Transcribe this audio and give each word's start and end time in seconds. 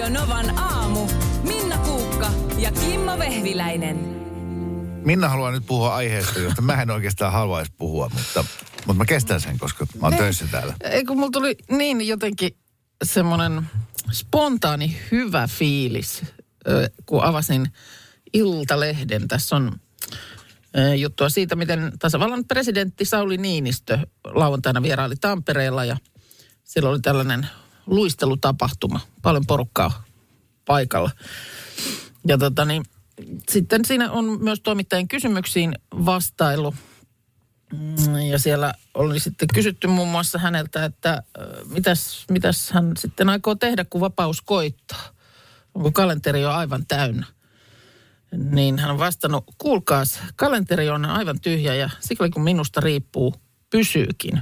Radio 0.00 0.20
Novan 0.20 0.58
aamu. 0.58 1.06
Minna 1.42 1.78
Kuukka 1.78 2.30
ja 2.58 2.72
Kimmo 2.72 3.18
Vehviläinen. 3.18 3.96
Minna 5.04 5.28
haluaa 5.28 5.50
nyt 5.50 5.66
puhua 5.66 5.94
aiheesta, 5.94 6.38
josta 6.38 6.62
mä 6.62 6.82
en 6.82 6.90
oikeastaan 6.90 7.32
haluaisi 7.32 7.72
puhua, 7.78 8.10
mutta, 8.14 8.44
mutta 8.76 8.94
mä 8.94 9.04
kestän 9.04 9.40
sen, 9.40 9.58
koska 9.58 9.86
mä 10.00 10.06
oon 10.06 10.16
töissä 10.16 10.46
täällä. 10.50 10.74
Ei 10.80 11.04
kun 11.04 11.16
mulla 11.16 11.30
tuli 11.30 11.56
niin 11.70 12.08
jotenkin 12.08 12.56
semmoinen 13.04 13.62
spontaani 14.12 14.96
hyvä 15.10 15.46
fiilis, 15.46 16.22
kun 17.06 17.24
avasin 17.24 17.72
Iltalehden. 18.32 19.28
Tässä 19.28 19.56
on 19.56 19.80
juttua 20.96 21.28
siitä, 21.28 21.56
miten 21.56 21.92
tasavallan 21.98 22.44
presidentti 22.44 23.04
Sauli 23.04 23.36
Niinistö 23.36 23.98
lauantaina 24.24 24.82
vieraili 24.82 25.16
Tampereella 25.16 25.84
ja 25.84 25.96
siellä 26.64 26.90
oli 26.90 27.00
tällainen 27.00 27.46
luistelutapahtuma. 27.86 29.00
Paljon 29.22 29.46
porukkaa 29.46 30.04
paikalla. 30.64 31.10
Ja 32.26 32.38
tota 32.38 32.64
niin, 32.64 32.82
sitten 33.48 33.84
siinä 33.84 34.10
on 34.10 34.42
myös 34.42 34.60
toimittajien 34.60 35.08
kysymyksiin 35.08 35.74
vastailu. 35.92 36.74
Mm, 37.72 38.20
Ja 38.30 38.38
siellä 38.38 38.74
oli 38.94 39.20
sitten 39.20 39.48
kysytty 39.54 39.86
muun 39.86 40.08
muassa 40.08 40.38
häneltä, 40.38 40.84
että 40.84 41.22
mitäs, 41.68 42.24
mitäs 42.30 42.70
hän 42.70 42.92
sitten 42.98 43.28
aikoo 43.28 43.54
tehdä, 43.54 43.84
kun 43.84 44.00
vapaus 44.00 44.40
koittaa. 44.40 45.08
Onko 45.74 45.92
kalenteri 45.92 46.40
jo 46.40 46.50
aivan 46.50 46.86
täynnä? 46.86 47.26
Niin 48.36 48.78
hän 48.78 48.90
on 48.90 48.98
vastannut, 48.98 49.44
kuulkaas, 49.58 50.20
kalenteri 50.36 50.90
on 50.90 51.04
aivan 51.04 51.40
tyhjä 51.40 51.74
ja 51.74 51.90
sikäli 52.00 52.30
kun 52.30 52.42
minusta 52.42 52.80
riippuu, 52.80 53.34
pysyykin. 53.70 54.40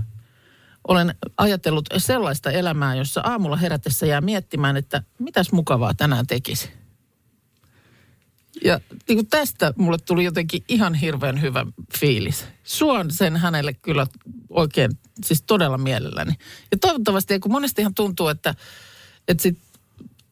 Olen 0.88 1.14
ajatellut 1.36 1.88
sellaista 1.96 2.50
elämää, 2.50 2.94
jossa 2.94 3.20
aamulla 3.24 3.56
herätessä 3.56 4.06
jää 4.06 4.20
miettimään, 4.20 4.76
että 4.76 5.02
mitäs 5.18 5.52
mukavaa 5.52 5.94
tänään 5.94 6.26
tekisi. 6.26 6.70
Ja 8.64 8.80
niin 9.08 9.16
kuin 9.16 9.26
tästä 9.26 9.72
mulle 9.76 9.98
tuli 9.98 10.24
jotenkin 10.24 10.64
ihan 10.68 10.94
hirveän 10.94 11.40
hyvä 11.40 11.66
fiilis. 11.98 12.44
Suon 12.64 13.10
sen 13.10 13.36
hänelle 13.36 13.74
kyllä 13.74 14.06
oikein, 14.50 14.90
siis 15.24 15.42
todella 15.42 15.78
mielelläni. 15.78 16.32
Ja 16.70 16.78
toivottavasti, 16.78 17.40
kun 17.40 17.52
monestihan 17.52 17.94
tuntuu, 17.94 18.28
että, 18.28 18.54
että 19.28 19.42
sit 19.42 19.58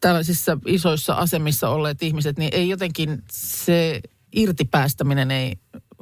tällaisissa 0.01 0.59
isoissa 0.67 1.15
asemissa 1.15 1.69
olleet 1.69 2.03
ihmiset, 2.03 2.39
niin 2.39 2.51
ei 2.53 2.69
jotenkin 2.69 3.23
se 3.31 4.01
irtipäästäminen 4.33 5.31
ei 5.31 5.59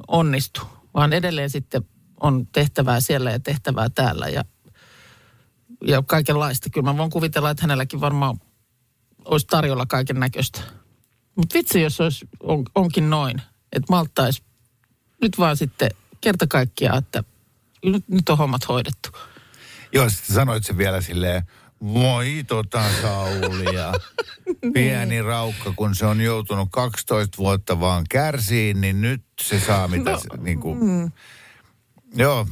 onnistu, 0.09 0.61
vaan 0.95 1.13
edelleen 1.13 1.51
sitten 1.51 1.85
on 2.25 2.47
tehtävää 2.53 3.01
siellä 3.01 3.31
ja 3.31 3.41
tehtävää 3.41 3.89
täällä 3.89 4.29
ja, 4.29 4.45
ja 5.87 6.03
kaikenlaista. 6.03 6.71
Kyllä 6.71 6.93
mä 6.93 6.99
voin 6.99 7.11
kuvitella, 7.11 7.51
että 7.51 7.63
hänelläkin 7.63 8.01
varmaan 8.01 8.41
olisi 9.25 9.47
tarjolla 9.47 9.87
kaiken 9.87 10.21
näköistä. 10.21 10.61
Mutta 11.35 11.55
vitsi, 11.55 11.83
jos 11.83 12.01
olisi, 12.01 12.29
on, 12.41 12.65
onkin 12.75 13.11
noin, 13.11 13.43
että 13.73 13.87
malttaisi 13.91 14.43
nyt 15.23 15.39
vaan 15.39 15.57
sitten 15.57 15.91
kerta 16.21 16.47
kaikkiaan, 16.47 16.99
että 16.99 17.25
nyt, 17.85 18.09
nyt 18.09 18.29
on 18.29 18.39
hommat 18.39 18.69
hoidettu. 18.69 19.09
Joo, 19.93 20.11
sitten 20.11 20.35
sanoit 20.35 20.65
sen 20.65 20.79
vielä 20.79 21.01
silleen, 21.01 21.43
voi 21.81 22.45
tota 22.49 22.83
Saulia. 23.03 23.93
Pieni 24.75 25.23
raukka, 25.23 25.73
kun 25.77 25.95
se 25.95 26.07
on 26.07 26.21
joutunut 26.21 26.69
12 26.73 27.39
vuotta 27.39 27.81
vaan 27.81 28.05
kärsiin, 28.11 28.81
niin 28.81 29.01
nyt 29.01 29.23
se 29.43 29.61
saa 29.61 29.89
mitä 29.89 30.11
No, 30.11 30.19
se, 30.19 30.29
niin 30.39 30.61
kuin, 30.61 31.13
Joo, 32.15 32.47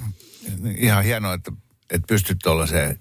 ihan 0.77 1.05
hienoa, 1.05 1.35
että, 1.35 1.53
että 1.91 2.07
pystyt 2.09 2.39
tuollaiseen. 2.43 2.99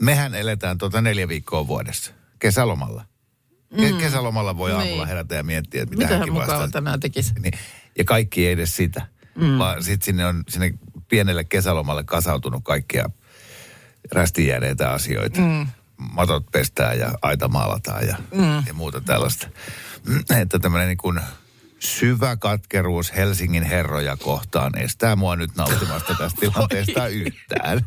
Mehän 0.00 0.34
eletään 0.34 0.78
tuota 0.78 1.00
neljä 1.00 1.28
viikkoa 1.28 1.66
vuodessa, 1.66 2.12
kesälomalla. 2.38 3.04
Ke- 3.74 4.00
Kesälomalla 4.00 4.56
voi 4.56 4.72
aamulla 4.72 4.96
Niin. 4.96 5.08
herätä 5.08 5.34
ja 5.34 5.42
miettiä, 5.42 5.82
että 5.82 5.90
mitä 5.96 6.04
Mitä 6.04 6.14
hän 6.14 6.18
hänkin 6.18 6.34
vastaa. 6.34 6.68
tänään 6.68 7.00
tekisi? 7.00 7.34
Niin, 7.40 7.52
ja 7.98 8.04
kaikki 8.04 8.46
ei 8.46 8.52
edes 8.52 8.76
sitä, 8.76 9.06
mm. 9.34 9.58
vaan 9.58 9.82
sitten 9.82 10.04
sinne 10.04 10.26
on 10.26 10.42
sinne 10.48 10.74
pienelle 11.08 11.44
kesälomalle 11.44 12.04
kasautunut 12.04 12.64
kaikkia 12.64 13.10
rästiin 14.12 14.48
jääneitä 14.48 14.90
asioita. 14.90 15.40
Mm. 15.40 15.66
Matot 15.96 16.46
pestään 16.52 16.98
ja 16.98 17.12
aita 17.22 17.48
maalataan 17.48 18.06
ja, 18.06 18.16
mm. 18.34 18.66
ja 18.66 18.74
muuta 18.74 19.00
tällaista. 19.00 19.48
Että 20.40 20.58
tämmöinen 20.58 20.88
niin 20.88 20.96
kuin 20.98 21.20
syvä 21.84 22.36
katkeruus 22.36 23.16
Helsingin 23.16 23.62
herroja 23.62 24.16
kohtaan 24.16 24.78
estää 24.78 25.16
mua 25.16 25.36
nyt 25.36 25.50
nautimasta 25.56 26.14
tästä 26.18 26.40
tilanteesta 26.40 27.08
yhtään. 27.08 27.80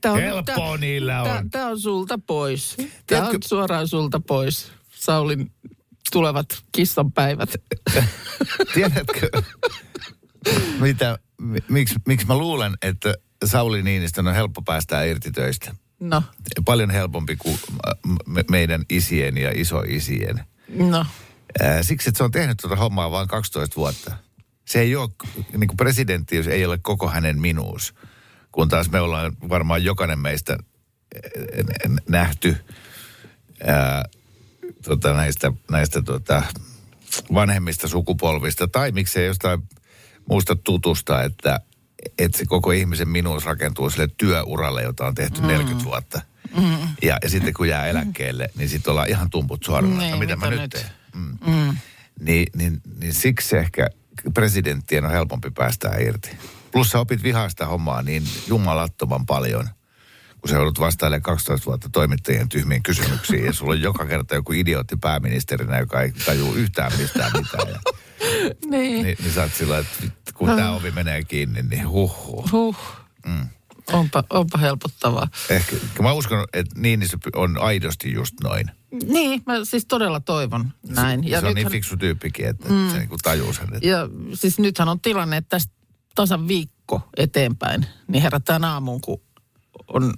Tää 0.00 0.12
on, 0.12 0.20
Helppoa 0.20 0.76
niillä 0.76 1.22
on. 1.22 1.28
Tämä, 1.28 1.44
tämä 1.50 1.66
on 1.66 1.80
sulta 1.80 2.18
pois. 2.26 2.76
Tämä 3.06 3.28
on 3.28 3.36
suoraan 3.44 3.88
sulta 3.88 4.20
pois. 4.20 4.72
Saulin 4.94 5.52
tulevat 6.12 6.46
kissanpäivät. 6.72 7.50
Tiedätkö, 8.74 9.30
mitä, 10.80 11.18
mi- 11.40 11.64
miksi, 11.68 11.94
miksi 12.06 12.26
mä 12.26 12.38
luulen, 12.38 12.74
että 12.82 13.14
Sauli 13.44 13.82
Niinistön 13.82 14.28
on 14.28 14.34
helppo 14.34 14.62
päästää 14.62 15.04
irti 15.04 15.30
töistä? 15.32 15.74
No, 16.00 16.22
Paljon 16.64 16.90
helpompi 16.90 17.36
kuin 17.36 17.54
äh, 17.54 18.16
me, 18.26 18.44
meidän 18.50 18.84
isien 18.90 19.36
ja 19.38 19.52
isoisien. 19.54 20.40
no. 20.68 21.06
Siksi, 21.82 22.08
että 22.08 22.18
se 22.18 22.24
on 22.24 22.30
tehnyt 22.30 22.58
tuota 22.60 22.76
hommaa 22.76 23.10
vain 23.10 23.28
12 23.28 23.76
vuotta. 23.76 24.16
Se 24.64 24.80
ei 24.80 24.96
ole, 24.96 25.10
niin 25.56 25.68
kuin 25.68 25.76
presidenttiys 25.76 26.46
ei 26.46 26.66
ole 26.66 26.78
koko 26.82 27.08
hänen 27.08 27.40
minuus. 27.40 27.94
Kun 28.52 28.68
taas 28.68 28.90
me 28.90 29.00
ollaan 29.00 29.36
varmaan 29.48 29.84
jokainen 29.84 30.18
meistä 30.18 30.52
äh, 30.52 31.96
nähty 32.08 32.56
ää, 33.66 34.04
tota, 34.84 35.12
näistä, 35.12 35.52
näistä 35.70 36.02
tota, 36.02 36.42
vanhemmista 37.34 37.88
sukupolvista. 37.88 38.68
Tai 38.68 38.92
miksei 38.92 39.26
jostain 39.26 39.62
muusta 40.28 40.56
tutusta, 40.56 41.22
että, 41.22 41.60
että 42.18 42.38
se 42.38 42.44
koko 42.46 42.72
ihmisen 42.72 43.08
minuus 43.08 43.44
rakentuu 43.44 43.90
sille 43.90 44.08
työuralle, 44.16 44.82
jota 44.82 45.06
on 45.06 45.14
tehty 45.14 45.40
mm. 45.40 45.46
40 45.46 45.84
vuotta. 45.84 46.20
Mm. 46.56 46.88
Ja, 47.02 47.18
ja 47.22 47.30
sitten 47.30 47.54
kun 47.54 47.68
jää 47.68 47.86
eläkkeelle, 47.86 48.50
niin 48.56 48.68
sitten 48.68 48.90
ollaan 48.90 49.08
ihan 49.08 49.30
tumput 49.30 49.64
suorana. 49.64 49.98
Niin, 49.98 50.12
no 50.12 50.18
mitä, 50.18 50.36
mä 50.36 50.50
mitä 50.50 50.50
nyt 50.50 50.60
nyt? 50.60 50.70
teen? 50.70 50.86
Mm. 51.16 51.52
Mm. 51.52 51.76
Niin, 52.20 52.46
niin, 52.56 52.80
niin 53.00 53.14
siksi 53.14 53.56
ehkä 53.56 53.88
presidenttien 54.34 55.04
on 55.04 55.10
helpompi 55.10 55.50
päästää 55.50 55.96
irti. 56.00 56.30
Plus 56.72 56.90
sä 56.90 56.98
opit 57.00 57.22
vihaa 57.22 57.48
sitä 57.48 57.66
hommaa 57.66 58.02
niin 58.02 58.22
jumalattoman 58.46 59.26
paljon, 59.26 59.68
kun 60.40 60.48
sä 60.48 60.54
joudut 60.56 60.80
vastailemaan 60.80 61.22
12 61.22 61.66
vuotta 61.66 61.88
toimittajien 61.92 62.48
tyhmiin 62.48 62.82
kysymyksiin 62.82 63.44
ja 63.44 63.52
sulla 63.52 63.72
on 63.72 63.80
joka 63.80 64.06
kerta 64.06 64.34
joku 64.34 64.52
idiootti 64.52 64.96
pääministerinä, 64.96 65.78
joka 65.78 66.02
ei 66.02 66.12
tajuu 66.12 66.54
yhtään 66.54 66.92
mistään 66.98 67.32
mitään. 67.36 67.68
Ja, 67.68 67.80
Niin. 68.70 69.04
niin, 69.04 69.16
niin 69.22 69.32
sä 69.34 69.42
oot 69.42 69.54
sillä, 69.54 69.78
että 69.78 70.04
kun 70.34 70.48
tämä 70.48 70.72
ovi 70.72 70.90
menee 70.90 71.24
kiinni, 71.24 71.62
niin 71.62 71.88
huh, 71.88 72.26
huh. 72.26 72.52
Huh. 72.52 72.76
Onpa, 73.92 74.24
onpa 74.30 74.58
helpottavaa. 74.58 75.28
Ehkä, 75.50 75.76
mä 76.02 76.12
uskon, 76.12 76.44
että 76.52 76.80
Niinistö 76.80 77.18
on 77.34 77.58
aidosti 77.58 78.12
just 78.12 78.34
noin. 78.42 78.70
Niin, 79.04 79.42
mä 79.46 79.64
siis 79.64 79.86
todella 79.86 80.20
toivon 80.20 80.72
näin. 80.88 81.28
Ja 81.28 81.40
se 81.40 81.46
on 81.46 81.54
niin 81.54 81.70
fiksu 81.70 81.96
tyyppikin, 81.96 82.46
että 82.46 82.68
mm. 82.68 82.90
se 82.90 82.98
niin 82.98 83.08
tajuu 83.22 83.52
sen. 83.52 83.74
Että... 83.74 83.88
Ja 83.88 84.08
siis 84.34 84.58
nythän 84.58 84.88
on 84.88 85.00
tilanne, 85.00 85.36
että 85.36 85.48
tästä 85.48 85.72
tasan 86.14 86.48
viikko 86.48 87.00
eteenpäin, 87.16 87.86
niin 88.08 88.22
herätään 88.22 88.64
aamuun, 88.64 89.00
kun 89.00 89.20
on, 89.88 90.14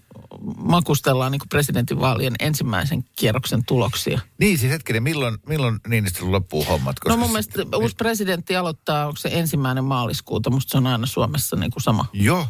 makustellaan 0.56 1.33
niin 1.33 1.41
presidentinvaalien 1.49 2.35
ensimmäisen 2.41 3.05
kierroksen 3.17 3.65
tuloksia. 3.65 4.21
Niin, 4.39 4.59
siis 4.59 4.73
hetkinen, 4.73 5.03
milloin, 5.03 5.39
milloin 5.49 5.81
Niinistö 5.89 6.25
loppuu 6.25 6.65
hommat? 6.65 7.00
Koska 7.00 7.17
no 7.17 7.21
mun 7.21 7.31
mielestä 7.31 7.62
uusi 7.77 7.97
presidentti 7.97 8.56
aloittaa, 8.56 9.06
onko 9.06 9.17
se 9.17 9.29
ensimmäinen 9.33 9.85
maaliskuuta, 9.85 10.50
musta 10.50 10.71
se 10.71 10.79
on 10.79 10.87
aina 10.87 11.06
Suomessa 11.06 11.56
niin 11.56 11.71
kuin 11.71 11.83
sama 11.83 12.06
Joo, 12.12 12.47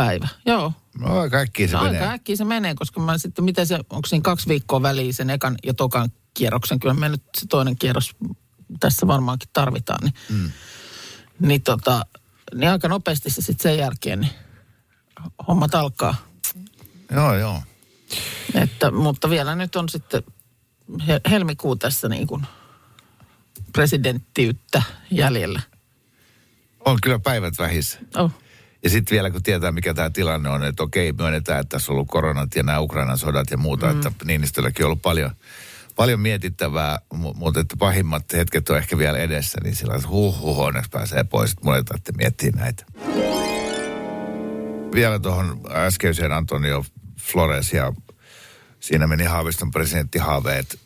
päivä. 0.00 0.28
Joo, 0.46 0.72
no 0.98 1.30
kaikki 1.30 1.68
se 1.68 1.76
no, 1.76 1.82
menee. 1.82 2.00
aika 2.00 2.12
äkkiä 2.12 2.36
se 2.36 2.44
menee, 2.44 2.74
koska 2.74 3.00
mä 3.00 3.18
sitten, 3.18 3.44
miten 3.44 3.66
se, 3.66 3.74
onko 3.74 4.06
siinä 4.06 4.22
kaksi 4.22 4.48
viikkoa 4.48 4.82
väliin 4.82 5.14
sen 5.14 5.30
ekan 5.30 5.56
ja 5.66 5.74
tokan 5.74 6.12
kierroksen, 6.34 6.80
kyllä 6.80 6.94
me 6.94 7.08
nyt 7.08 7.22
se 7.38 7.46
toinen 7.46 7.76
kierros 7.76 8.16
tässä 8.80 9.06
varmaankin 9.06 9.48
tarvitaan, 9.52 9.98
niin, 10.04 10.14
mm. 10.28 10.50
niin, 11.38 11.62
tota, 11.62 12.06
niin 12.54 12.70
aika 12.70 12.88
nopeasti 12.88 13.30
se 13.30 13.42
sitten 13.42 13.62
sen 13.62 13.78
jälkeen, 13.78 14.20
niin 14.20 14.32
hommat 15.48 15.74
alkaa. 15.74 16.14
Joo, 17.10 17.34
joo. 17.34 17.62
Että, 18.54 18.90
mutta 18.90 19.30
vielä 19.30 19.54
nyt 19.54 19.76
on 19.76 19.88
sitten 19.88 20.22
he, 21.06 21.20
helmikuu 21.30 21.76
tässä 21.76 22.08
niin 22.08 22.26
kuin 22.26 22.46
presidenttiyttä 23.72 24.82
jäljellä. 25.10 25.60
On 26.84 26.98
kyllä 27.02 27.18
päivät 27.18 27.58
vähissä. 27.58 27.98
Oh. 28.16 28.32
Ja 28.82 28.90
sitten 28.90 29.14
vielä 29.14 29.30
kun 29.30 29.42
tietää, 29.42 29.72
mikä 29.72 29.94
tämä 29.94 30.10
tilanne 30.10 30.48
on, 30.48 30.64
että 30.64 30.82
okei, 30.82 31.12
myönnetään, 31.12 31.60
että 31.60 31.76
tässä 31.76 31.92
on 31.92 31.94
ollut 31.94 32.08
koronat 32.08 32.54
ja 32.54 32.62
nämä 32.62 32.80
Ukrainan 32.80 33.18
sodat 33.18 33.50
ja 33.50 33.56
muuta, 33.56 33.86
mm. 33.86 33.96
että 33.96 34.12
Niinistölläkin 34.24 34.84
on 34.84 34.86
ollut 34.86 35.02
paljon, 35.02 35.30
paljon 35.96 36.20
mietittävää, 36.20 36.98
mu- 37.14 37.34
mutta 37.34 37.60
että 37.60 37.76
pahimmat 37.76 38.32
hetket 38.32 38.70
on 38.70 38.76
ehkä 38.76 38.98
vielä 38.98 39.18
edessä, 39.18 39.58
niin 39.62 39.76
sillä 39.76 39.94
on 39.94 40.08
huh, 40.08 40.40
huh, 40.40 40.60
onneksi 40.60 40.90
pääsee 40.90 41.24
pois, 41.24 41.50
että 41.50 41.64
mulle 41.64 41.78
ei 41.78 41.84
tarvitse 41.84 42.12
miettiä 42.12 42.50
näitä. 42.50 42.84
Vielä 44.94 45.18
tuohon 45.18 45.60
äskeiseen 45.70 46.32
Antonio 46.32 46.84
Flores 47.20 47.72
ja 47.72 47.92
Siinä 48.80 49.06
meni 49.06 49.24
Haaviston 49.24 49.70
presidenttihaaveet 49.70 50.78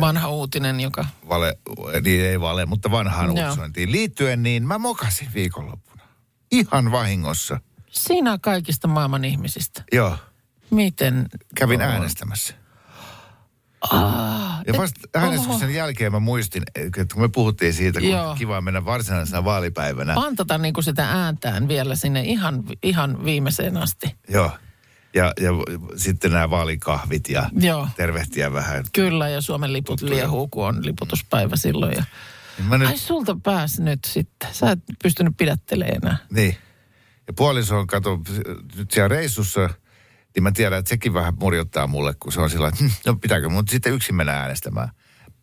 Vanha 0.00 0.28
uutinen, 0.28 0.80
joka... 0.80 1.04
vale, 1.28 1.58
niin 2.04 2.24
ei 2.24 2.40
vale, 2.40 2.66
mutta 2.66 2.90
vanhaan 2.90 3.30
uutisointiin 3.30 3.92
liittyen, 3.92 4.42
niin 4.42 4.66
mä 4.66 4.78
mokasin 4.78 5.28
viikonloppuna. 5.34 5.91
Ihan 6.52 6.90
vahingossa. 6.92 7.60
Sinä 7.90 8.38
kaikista 8.38 8.88
maailman 8.88 9.24
ihmisistä. 9.24 9.84
Joo, 9.92 10.16
Miten? 10.70 11.26
kävin 11.54 11.80
äänestämässä. 11.80 12.54
Ah, 13.90 14.60
Ja 14.66 14.76
vasta 14.76 15.00
äänestyksen 15.14 15.74
jälkeen 15.74 16.12
mä 16.12 16.20
muistin, 16.20 16.62
että 16.74 17.14
kun 17.14 17.22
me 17.22 17.28
puhuttiin 17.28 17.74
siitä, 17.74 18.00
kun 18.00 18.08
Joo. 18.10 18.34
kiva 18.34 18.60
mennä 18.60 18.84
varsinaisena 18.84 19.44
vaalipäivänä. 19.44 20.14
pantata 20.14 20.58
niin 20.58 20.74
kuin 20.74 20.84
sitä 20.84 21.08
ääntään 21.08 21.68
vielä 21.68 21.94
sinne 21.94 22.20
ihan, 22.22 22.62
ihan 22.82 23.24
viimeiseen 23.24 23.76
asti. 23.76 24.16
Joo. 24.28 24.50
Ja, 25.14 25.32
ja 25.40 25.50
sitten 25.96 26.32
nämä 26.32 26.50
vaalikahvit 26.50 27.28
ja 27.28 27.50
Joo. 27.60 27.88
tervehtiä 27.96 28.52
vähän. 28.52 28.84
Kyllä, 28.92 29.28
ja 29.28 29.40
Suomen 29.40 29.72
liput 29.72 30.00
liehuu, 30.02 30.48
kun 30.48 30.66
on 30.66 30.86
liputuspäivä 30.86 31.56
silloin. 31.56 31.94
Ja... 31.96 32.04
Mä 32.68 32.78
nyt, 32.78 32.88
Ai 32.88 32.98
sulta 32.98 33.36
pääsi 33.42 33.82
nyt 33.82 33.98
sitten. 34.06 34.48
Sä 34.54 34.70
et 34.70 34.78
pystynyt 35.02 35.36
pidättelemään 35.36 35.96
enää. 36.02 36.16
niin. 36.30 36.56
Ja 37.26 37.32
puoliso 37.32 37.78
on 37.78 37.86
kato, 37.86 38.20
nyt 38.76 38.90
siellä 38.90 39.08
reissussa, 39.08 39.60
niin 40.34 40.42
mä 40.42 40.52
tiedän, 40.52 40.78
että 40.78 40.88
sekin 40.88 41.14
vähän 41.14 41.34
murjottaa 41.40 41.86
mulle, 41.86 42.14
kun 42.20 42.32
se 42.32 42.40
on 42.40 42.50
sillä 42.50 42.68
että 42.68 42.84
hm, 42.84 42.90
no 43.06 43.16
pitääkö 43.16 43.48
mun 43.48 43.68
sitten 43.68 43.92
yksin 43.92 44.14
mennä 44.14 44.32
äänestämään 44.40 44.88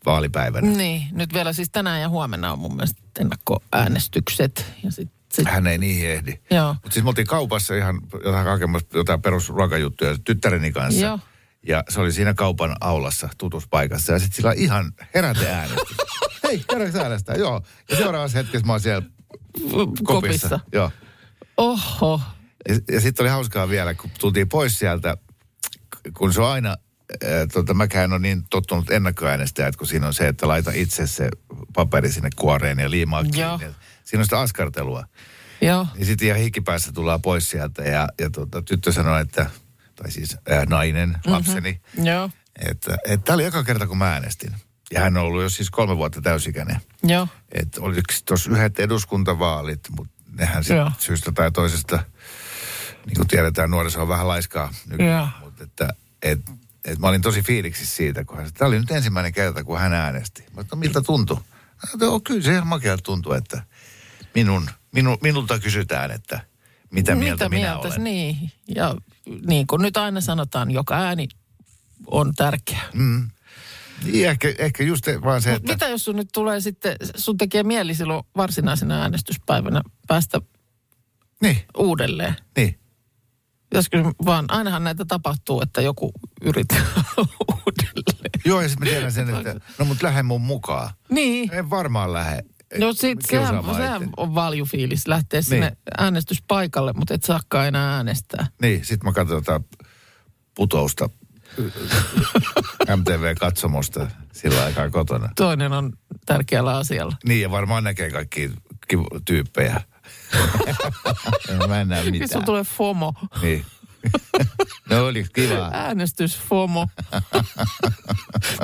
vaalipäivänä. 0.05 0.67
Niin, 0.71 1.03
nyt 1.11 1.33
vielä 1.33 1.53
siis 1.53 1.69
tänään 1.69 2.01
ja 2.01 2.09
huomenna 2.09 2.51
on 2.51 2.59
mun 2.59 2.75
mielestä 2.75 3.01
ennakkoäänestykset. 3.19 4.65
Ja 4.83 4.91
sit, 4.91 5.09
sit, 5.33 5.47
Hän 5.47 5.67
ei 5.67 5.77
niihin 5.77 6.09
ehdi. 6.09 6.39
joo. 6.51 6.73
Mutta 6.73 6.91
siis 6.91 7.03
me 7.03 7.09
oltiin 7.09 7.27
kaupassa 7.27 7.75
ihan 7.75 8.01
jotain 8.25 8.47
hakemassa 8.47 8.87
jotain 8.93 9.21
perusruokajuttuja 9.21 10.15
tyttäreni 10.23 10.71
kanssa. 10.71 11.01
Joo. 11.05 11.19
Ja 11.67 11.83
se 11.89 11.99
oli 11.99 12.11
siinä 12.11 12.33
kaupan 12.33 12.75
aulassa 12.81 13.29
tutussa 13.37 13.67
paikassa. 13.71 14.13
Ja 14.13 14.19
sitten 14.19 14.35
sillä 14.35 14.51
ihan 14.51 14.91
heräteäänestys. 15.15 15.97
Hei, 16.49 16.63
käydäänkö 16.69 17.01
äänestää? 17.01 17.35
Joo. 17.35 17.61
Ja 17.89 17.97
seuraavassa 17.97 18.37
hetkessä 18.37 18.67
mä 18.67 18.73
oon 18.73 18.81
siellä 18.81 19.07
kopissa. 19.71 20.03
Kopissa. 20.03 20.59
Joo. 20.73 20.91
Oho. 21.57 22.21
Ja, 22.69 22.75
ja 22.91 23.01
sitten 23.01 23.23
oli 23.23 23.29
hauskaa 23.29 23.69
vielä, 23.69 23.93
kun 23.93 24.09
tultiin 24.19 24.49
pois 24.49 24.79
sieltä, 24.79 25.17
kun 26.17 26.33
se 26.33 26.41
on 26.41 26.47
aina, 26.47 26.69
äh, 26.69 27.29
tota, 27.53 27.73
mäkään 27.73 28.13
on 28.13 28.21
niin 28.21 28.43
tottunut 28.49 28.91
ennakkoäänestää, 28.91 29.67
että 29.67 29.77
kun 29.77 29.87
siinä 29.87 30.07
on 30.07 30.13
se, 30.13 30.27
että 30.27 30.47
laita 30.47 30.71
itse 30.73 31.07
se 31.07 31.29
paperi 31.73 32.11
sinne 32.11 32.29
kuoreen 32.35 32.79
ja 32.79 32.89
liimaa 32.89 33.23
kiinni. 33.23 33.39
Joo. 33.39 33.59
Siinä 34.03 34.21
on 34.21 34.25
sitä 34.25 34.39
askartelua. 34.39 35.03
Joo. 35.61 35.87
Ja 35.95 36.05
sitten 36.05 36.27
ihan 36.27 36.39
hikipäässä 36.39 36.91
tullaan 36.91 37.21
pois 37.21 37.49
sieltä 37.49 37.83
ja, 37.83 38.09
ja 38.19 38.29
tota, 38.29 38.61
tyttö 38.61 38.91
sanoi, 38.91 39.21
että, 39.21 39.49
tai 39.95 40.11
siis 40.11 40.37
ää, 40.49 40.65
nainen, 40.65 41.17
lapseni, 41.25 41.81
Joo. 42.03 42.29
että 42.69 42.97
että 43.05 43.25
tämä 43.25 43.33
oli 43.33 43.45
eka 43.45 43.63
kerta, 43.63 43.87
kun 43.87 43.97
mä 43.97 44.13
äänestin. 44.13 44.55
Ja 44.93 44.99
hän 45.01 45.17
on 45.17 45.23
ollut 45.23 45.41
jo 45.43 45.49
siis 45.49 45.69
kolme 45.69 45.97
vuotta 45.97 46.21
täysikäinen. 46.21 46.77
Joo. 47.03 47.27
Että 47.51 47.81
oliko 47.81 48.01
tuossa 48.25 48.51
yhdet 48.51 48.79
eduskuntavaalit, 48.79 49.79
mutta 49.97 50.13
nehän 50.33 50.63
Joo. 50.69 50.85
sitten 50.85 51.05
syystä 51.05 51.31
tai 51.31 51.51
toisesta, 51.51 51.99
niin 53.05 53.15
kuin 53.15 53.27
tiedetään, 53.27 53.71
nuoriso 53.71 54.01
on 54.01 54.07
vähän 54.07 54.27
laiskaa 54.27 54.73
nykyään. 54.87 55.27
Mutta 55.43 55.63
että 55.63 55.89
et, 56.21 56.39
et 56.85 56.99
mä 56.99 57.07
olin 57.07 57.21
tosi 57.21 57.41
fiiliksissä 57.41 57.95
siitä, 57.95 58.25
kun 58.25 58.37
hän, 58.37 58.49
tämä 58.53 58.67
oli 58.67 58.79
nyt 58.79 58.91
ensimmäinen 58.91 59.33
kerta, 59.33 59.63
kun 59.63 59.79
hän 59.79 59.93
äänesti. 59.93 60.41
Mä 60.41 60.47
sanoin, 60.49 60.67
no 60.71 60.77
miltä 60.77 61.01
tuntui? 61.01 61.37
"Joo, 62.01 62.19
kyllä 62.19 62.41
se 62.41 62.51
ihan 62.53 62.67
makealta 62.67 63.03
tuntui, 63.03 63.37
että 63.37 63.63
minun, 64.35 64.69
minu, 64.91 65.17
minulta 65.21 65.59
kysytään, 65.59 66.11
että 66.11 66.39
mitä 66.91 67.15
mieltä 67.15 67.45
Mitä 67.45 67.49
minä 67.49 67.71
mieltä? 67.71 67.87
olen. 67.87 68.03
Niin. 68.03 68.51
Ja 68.75 68.95
niin 69.47 69.67
kuin 69.67 69.81
nyt 69.81 69.97
aina 69.97 70.21
sanotaan, 70.21 70.71
joka 70.71 70.95
ääni 70.97 71.27
on 72.07 72.33
tärkeä. 72.35 72.81
Mm. 72.93 73.29
Niin, 74.03 74.29
ehkä, 74.29 74.53
ehkä 74.57 74.83
just 74.83 75.07
vaan 75.23 75.41
se, 75.41 75.49
Mut 75.49 75.57
että... 75.59 75.73
mitä 75.73 75.87
jos 75.87 76.05
sun 76.05 76.15
nyt 76.15 76.29
tulee 76.33 76.61
sitten, 76.61 76.95
sun 77.17 77.37
tekee 77.37 77.63
mieli 77.63 77.95
silloin 77.95 78.23
varsinaisena 78.37 79.01
äänestyspäivänä 79.01 79.81
päästä 80.07 80.41
Niin, 81.41 81.57
uudelleen? 81.77 82.35
niin. 82.57 82.79
Pitäisikö 83.69 84.03
vaan, 84.25 84.45
ainahan 84.47 84.83
näitä 84.83 85.05
tapahtuu, 85.05 85.61
että 85.61 85.81
joku 85.81 86.11
yrittää 86.41 86.81
uudelleen. 87.17 88.31
Joo, 88.45 88.61
ja 88.61 88.69
sitten 88.69 88.87
mä 88.87 88.91
tiedän 88.91 89.11
sen, 89.11 89.29
että 89.35 89.55
no 89.77 89.85
mut 89.85 90.01
lähde 90.01 90.23
mun 90.23 90.41
mukaan. 90.41 90.89
Niin. 91.11 91.53
En 91.53 91.69
varmaan 91.69 92.13
lähde. 92.13 92.43
No 92.77 92.93
sit 92.93 93.01
sehän, 93.01 93.19
kiusaamaan 93.45 93.75
sehän 93.75 94.09
on 94.17 94.35
valjufiilis 94.35 95.07
lähteä 95.07 95.41
sinne 95.41 95.65
Niin. 95.69 95.77
äänestyspaikalle, 95.97 96.93
mutta 96.93 97.13
et 97.13 97.23
saakaan 97.23 97.67
enää 97.67 97.95
äänestää. 97.95 98.47
Niin, 98.61 98.85
sit 98.85 99.03
mä 99.03 99.11
katson 99.13 99.43
tota 99.43 99.61
putousta 100.55 101.09
MTV-katsomosta 102.95 104.07
sillä 104.33 104.63
aikaa 104.63 104.89
kotona. 104.89 105.29
Toinen 105.35 105.73
on 105.73 105.93
tärkeällä 106.25 106.77
asialla. 106.77 107.15
Niin, 107.25 107.41
ja 107.41 107.51
varmaan 107.51 107.83
näkee 107.83 108.11
kaikki 108.11 108.51
tyyppejä. 109.25 109.81
mä 111.67 111.81
en 111.81 111.87
näe 111.87 112.11
mitään. 112.11 112.29
sun 112.29 112.45
tulee 112.45 112.63
FOMO. 112.63 113.13
Niin. 113.41 113.65
no 114.89 115.05
oli 115.05 115.25
kiva. 115.33 115.69
Äänestysfomo. 115.73 116.87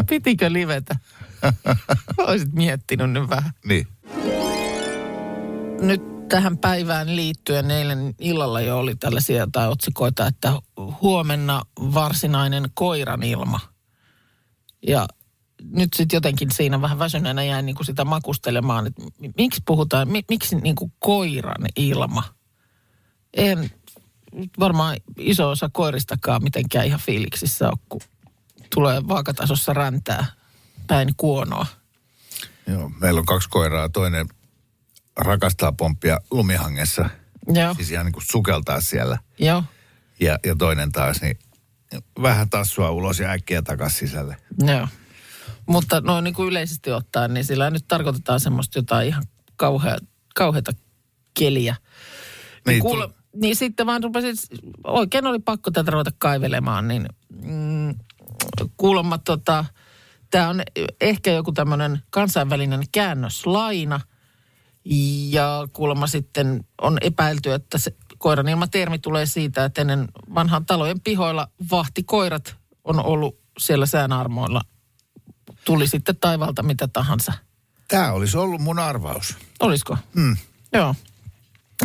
Pitikö 0.10 0.54
livetä? 0.54 0.96
Olisit 2.18 2.54
miettinyt 2.54 3.12
nyt 3.12 3.30
vähän. 3.30 3.52
Niin. 3.66 3.88
Nyt 5.82 6.30
tähän 6.30 6.58
päivään 6.58 7.16
liittyen 7.16 7.72
eilen 7.72 8.16
illalla 8.20 8.62
jo 8.62 8.78
oli 8.78 8.96
tällaisia 8.96 9.38
jotain 9.38 9.70
otsikoita, 9.70 10.28
että 10.28 10.54
huomenna 11.02 11.62
varsinainen 11.78 12.66
koiran 12.74 13.24
ilma. 13.24 13.75
Ja 14.88 15.08
nyt 15.72 15.94
sitten 15.96 16.18
jotenkin 16.18 16.52
siinä 16.52 16.82
vähän 16.82 17.00
väsyneenä 17.00 17.44
jäin 17.44 17.66
niin 17.66 17.76
kuin 17.76 17.86
sitä 17.86 18.06
makustelemaan, 18.06 18.88
että 18.88 19.02
mi- 19.20 19.32
miksi 19.38 19.62
puhutaan, 19.66 20.12
mi, 20.12 20.24
miksi 20.30 20.56
niin 20.56 20.76
kuin 20.76 20.94
koiran 21.00 21.66
ilma? 21.76 22.24
En 23.34 23.72
varmaan 24.60 24.98
iso 25.18 25.50
osa 25.50 25.70
koiristakaan 25.74 26.44
mitenkään 26.44 26.86
ihan 26.86 27.00
fiiliksissä 27.00 27.68
ole, 27.68 27.78
kun 27.90 28.02
tulee 28.76 29.08
vaakatasossa 29.08 29.74
räntää 29.74 30.26
päin 30.88 31.14
kuonoa. 31.18 31.66
Joo, 32.68 32.92
meillä 33.02 33.20
on 33.20 33.26
kaksi 33.26 33.50
koiraa. 33.50 33.90
Toinen 33.90 34.28
rakastaa 35.18 35.72
pomppia 35.72 36.18
lumihangessa. 36.32 37.10
Joo, 37.48 37.74
Siis 37.74 37.92
ihan 37.92 38.06
niin 38.06 38.14
kuin 38.14 38.26
sukeltaa 38.32 38.82
siellä. 38.82 39.18
joo, 39.40 39.64
Ja, 40.20 40.40
ja 40.46 40.56
toinen 40.56 40.92
taas, 40.92 41.22
niin 41.22 41.40
vähän 42.22 42.50
tassua 42.50 42.92
ulos 42.92 43.20
ja 43.20 43.30
äkkiä 43.30 43.62
takaisin 43.62 44.08
sisälle. 44.08 44.38
joo. 44.68 44.88
Mutta 45.66 46.02
noin 46.02 46.24
niin 46.24 46.34
kuin 46.34 46.48
yleisesti 46.48 46.92
ottaen, 46.92 47.34
niin 47.34 47.46
sillä 47.46 47.70
nyt 47.70 47.88
tarkoitetaan 47.88 48.40
semmoista 48.40 48.80
jotain 48.80 49.08
ihan 49.08 49.24
kauhea, 49.56 49.98
kauheata 50.36 50.72
keliä. 51.40 51.76
Niin, 51.76 51.82
Niin, 52.68 52.82
kuule, 52.82 53.10
niin 53.36 53.56
sitten 53.56 53.86
vaan 53.86 54.04
rupesin, 54.04 54.36
oikein 54.84 55.26
oli 55.26 55.40
pakko 55.40 55.72
tätä 55.72 55.92
ruveta 55.92 56.12
kaivelemaan, 56.18 56.88
niin 56.88 57.06
mm, 57.44 57.96
kuulemma 58.78 59.18
tota, 59.18 59.66
tämä 60.32 60.50
on 60.50 60.62
ehkä 61.02 61.32
joku 61.32 61.52
tämmöinen 61.52 62.02
kansainvälinen 62.10 62.84
käännöslaina. 62.92 64.02
Ja 65.30 65.68
kuulemma 65.74 66.08
sitten 66.08 66.66
on 66.82 66.98
epäilty, 67.02 67.54
että 67.54 67.78
se 67.78 67.96
koiran 68.26 68.48
ilmatermi 68.48 69.00
tulee 69.00 69.26
siitä, 69.26 69.66
että 69.66 69.82
ennen 69.82 70.08
vanhan 70.36 70.66
talojen 70.66 71.02
pihoilla 71.02 71.48
vahtikoirat 71.72 72.56
on 72.84 73.06
ollut 73.06 73.40
siellä 73.58 73.86
säänarmoilla. 73.86 74.62
Tuli 75.66 75.88
sitten 75.88 76.16
taivalta 76.22 76.64
mitä 76.64 76.88
tahansa. 76.88 77.34
Tämä 77.88 78.12
olisi 78.12 78.38
ollut 78.38 78.62
mun 78.62 78.80
arvaus. 78.80 79.38
Olisiko? 79.60 79.98
Hmm. 80.16 80.38
Joo. 80.74 80.96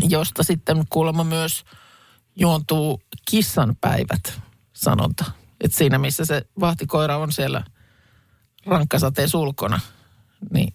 Josta 0.08 0.42
sitten 0.42 0.84
kuulemma 0.90 1.24
myös 1.24 1.64
juontuu 2.36 3.02
kissanpäivät 3.30 4.40
sanonta. 4.72 5.24
Että 5.60 5.76
siinä 5.78 5.98
missä 5.98 6.24
se 6.24 6.42
vahtikoira 6.60 7.16
on 7.16 7.32
siellä 7.32 7.64
rankkasateen 8.66 9.28
sulkona, 9.28 9.80
niin 10.50 10.74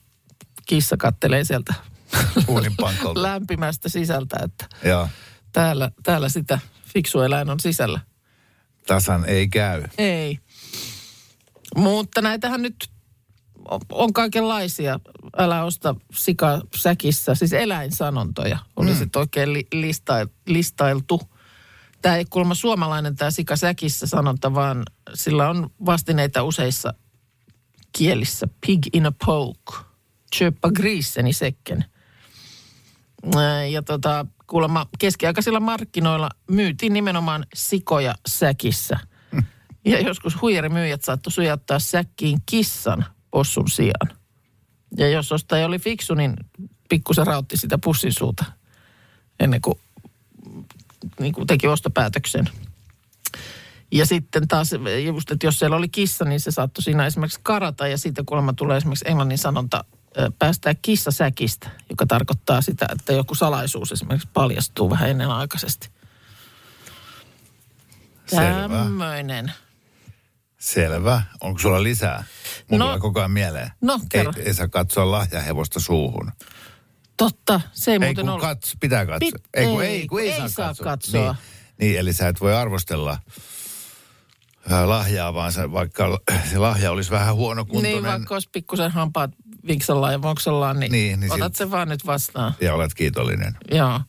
kissa 0.65 0.97
kattelee 0.97 1.43
sieltä 1.43 1.73
lämpimästä 3.15 3.89
sisältä, 3.89 4.37
että 4.43 4.65
Joo, 4.83 5.09
täällä, 5.55 5.91
täällä 6.03 6.29
sitä 6.29 6.59
fiksu 6.93 7.21
eläin 7.21 7.49
on 7.49 7.59
sisällä. 7.59 7.99
tasan 8.87 9.25
ei 9.25 9.47
käy. 9.47 9.83
Ei. 9.97 10.39
Mutta 11.75 12.21
näitähän 12.21 12.61
nyt 12.61 12.75
on- 13.69 13.81
on 13.91 14.13
kaikenlaisia. 14.13 14.99
Älä 15.37 15.63
osta 15.63 15.95
sika 16.13 16.61
säkissä, 16.75 17.35
siis 17.35 17.53
eläinsanontoja. 17.53 18.57
Oli 18.75 18.91
mm. 18.91 18.97
sitten 18.97 19.19
oikein 19.19 19.53
li, 19.53 19.67
listail, 19.73 20.27
listailtu. 20.47 21.21
Tämä 22.01 22.15
ei 22.17 22.25
kuulemma 22.25 22.55
suomalainen 22.55 23.15
tämä 23.15 23.31
sika 23.31 23.55
säkissä 23.55 24.07
sanonta, 24.07 24.53
vaan 24.53 24.83
sillä 25.13 25.49
on 25.49 25.69
vastineita 25.85 26.43
useissa 26.43 26.93
kielissä. 27.97 28.47
Pig 28.67 28.79
in 28.93 29.05
a 29.05 29.11
poke. 29.25 29.85
Köpa 30.39 30.71
grisen 30.71 31.27
i 31.27 31.33
säcken. 31.33 31.85
Ää, 33.35 33.65
Ja 33.65 33.81
tota, 33.81 34.25
kuulemma 34.47 34.85
keskiaikaisilla 34.99 35.59
markkinoilla 35.59 36.29
myytiin 36.51 36.93
nimenomaan 36.93 37.45
sikoja 37.55 38.15
säkissä. 38.27 38.99
Ja 39.87 39.99
joskus 39.99 40.41
huijarimyyjät 40.41 41.03
saattoi 41.03 41.31
sujauttaa 41.31 41.79
säkkiin 41.79 42.39
kissan 42.45 43.05
possun 43.31 43.69
sijaan. 43.69 44.17
Ja 44.97 45.09
jos 45.09 45.31
ostaja 45.31 45.65
oli 45.65 45.79
fiksu, 45.79 46.13
niin 46.13 46.33
pikkusen 46.89 47.27
rautti 47.27 47.57
sitä 47.57 47.77
pussin 47.77 48.13
suuta 48.13 48.45
ennen 49.39 49.61
kuin, 49.61 49.79
niin 51.19 51.33
kuin 51.33 51.47
teki 51.47 51.67
ostopäätöksen. 51.67 52.49
Ja 53.91 54.05
sitten 54.05 54.47
taas 54.47 54.69
just, 55.05 55.31
että 55.31 55.47
jos 55.47 55.59
siellä 55.59 55.77
oli 55.77 55.89
kissa, 55.89 56.25
niin 56.25 56.39
se 56.39 56.51
saattoi 56.51 56.83
siinä 56.83 57.05
esimerkiksi 57.05 57.39
karata 57.43 57.87
ja 57.87 57.97
siitä 57.97 58.23
kuulemma 58.25 58.53
tulee 58.53 58.77
esimerkiksi 58.77 59.05
englannin 59.07 59.37
sanonta 59.37 59.83
päästää 60.39 60.75
kissa 60.81 61.11
säkistä, 61.11 61.69
joka 61.89 62.05
tarkoittaa 62.05 62.61
sitä, 62.61 62.87
että 62.91 63.13
joku 63.13 63.35
salaisuus 63.35 63.91
esimerkiksi 63.91 64.29
paljastuu 64.33 64.89
vähän 64.89 65.09
ennenaikaisesti. 65.09 65.89
Selvä. 68.25 68.77
Tämmöinen. 68.77 69.51
Selvä. 70.59 71.21
Onko 71.41 71.59
sulla 71.59 71.83
lisää? 71.83 72.23
Mulla 72.71 72.91
No. 72.91 72.99
koko 72.99 73.19
ajan 73.19 73.31
mieleen. 73.31 73.71
No, 73.81 73.99
kerro. 74.09 74.33
Ei, 74.37 74.43
ei 74.43 74.53
saa 74.53 74.67
katsoa 74.67 75.11
lahjahevosta 75.11 75.79
suuhun. 75.79 76.31
Totta, 77.17 77.61
se 77.73 77.91
ei, 77.91 77.95
Ei 77.95 77.99
muuten 77.99 78.15
kun 78.15 78.29
ollut. 78.29 78.41
kats, 78.41 78.73
pitää 78.79 79.05
katsoa. 79.05 79.29
Pit- 79.29 79.41
ei, 79.53 79.65
kun 79.67 79.83
ei, 79.83 79.89
ei, 79.89 80.07
kun 80.07 80.21
ei, 80.21 80.31
ei 80.31 80.37
saa, 80.37 80.47
saa 80.49 80.67
katsoa. 80.67 80.85
katsoa. 80.85 81.33
Niin, 81.33 81.89
niin, 81.89 81.99
eli 81.99 82.13
sä 82.13 82.27
et 82.27 82.41
voi 82.41 82.55
arvostella 82.55 83.17
lahjaa, 84.85 85.33
vaan 85.33 85.51
sä, 85.51 85.71
vaikka 85.71 86.19
se 86.51 86.57
lahja 86.57 86.91
olisi 86.91 87.11
vähän 87.11 87.35
huonokuntoinen 87.35 87.91
Niin, 87.91 88.03
vaikka 88.03 88.35
olisi 88.35 88.49
pikkusen 88.51 88.91
hampaat 88.91 89.31
vinksallaan 89.67 90.13
ja 90.13 90.21
voksallaan, 90.21 90.79
niin, 90.79 90.91
Niin, 90.91 91.19
niin 91.19 91.31
otat 91.31 91.45
silti- 91.53 91.57
sen 91.57 91.71
vaan 91.71 91.87
nyt 91.89 92.05
vastaan. 92.05 92.53
ja 92.61 92.73
olet 92.73 92.93
kiitollinen. 92.93 93.57
Joo. 93.71 93.99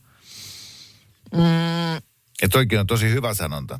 Mm, 1.33 2.01
Ja 2.41 2.49
toikin 2.51 2.79
on 2.79 2.87
tosi 2.87 3.09
hyvä 3.09 3.33
sanonta, 3.33 3.79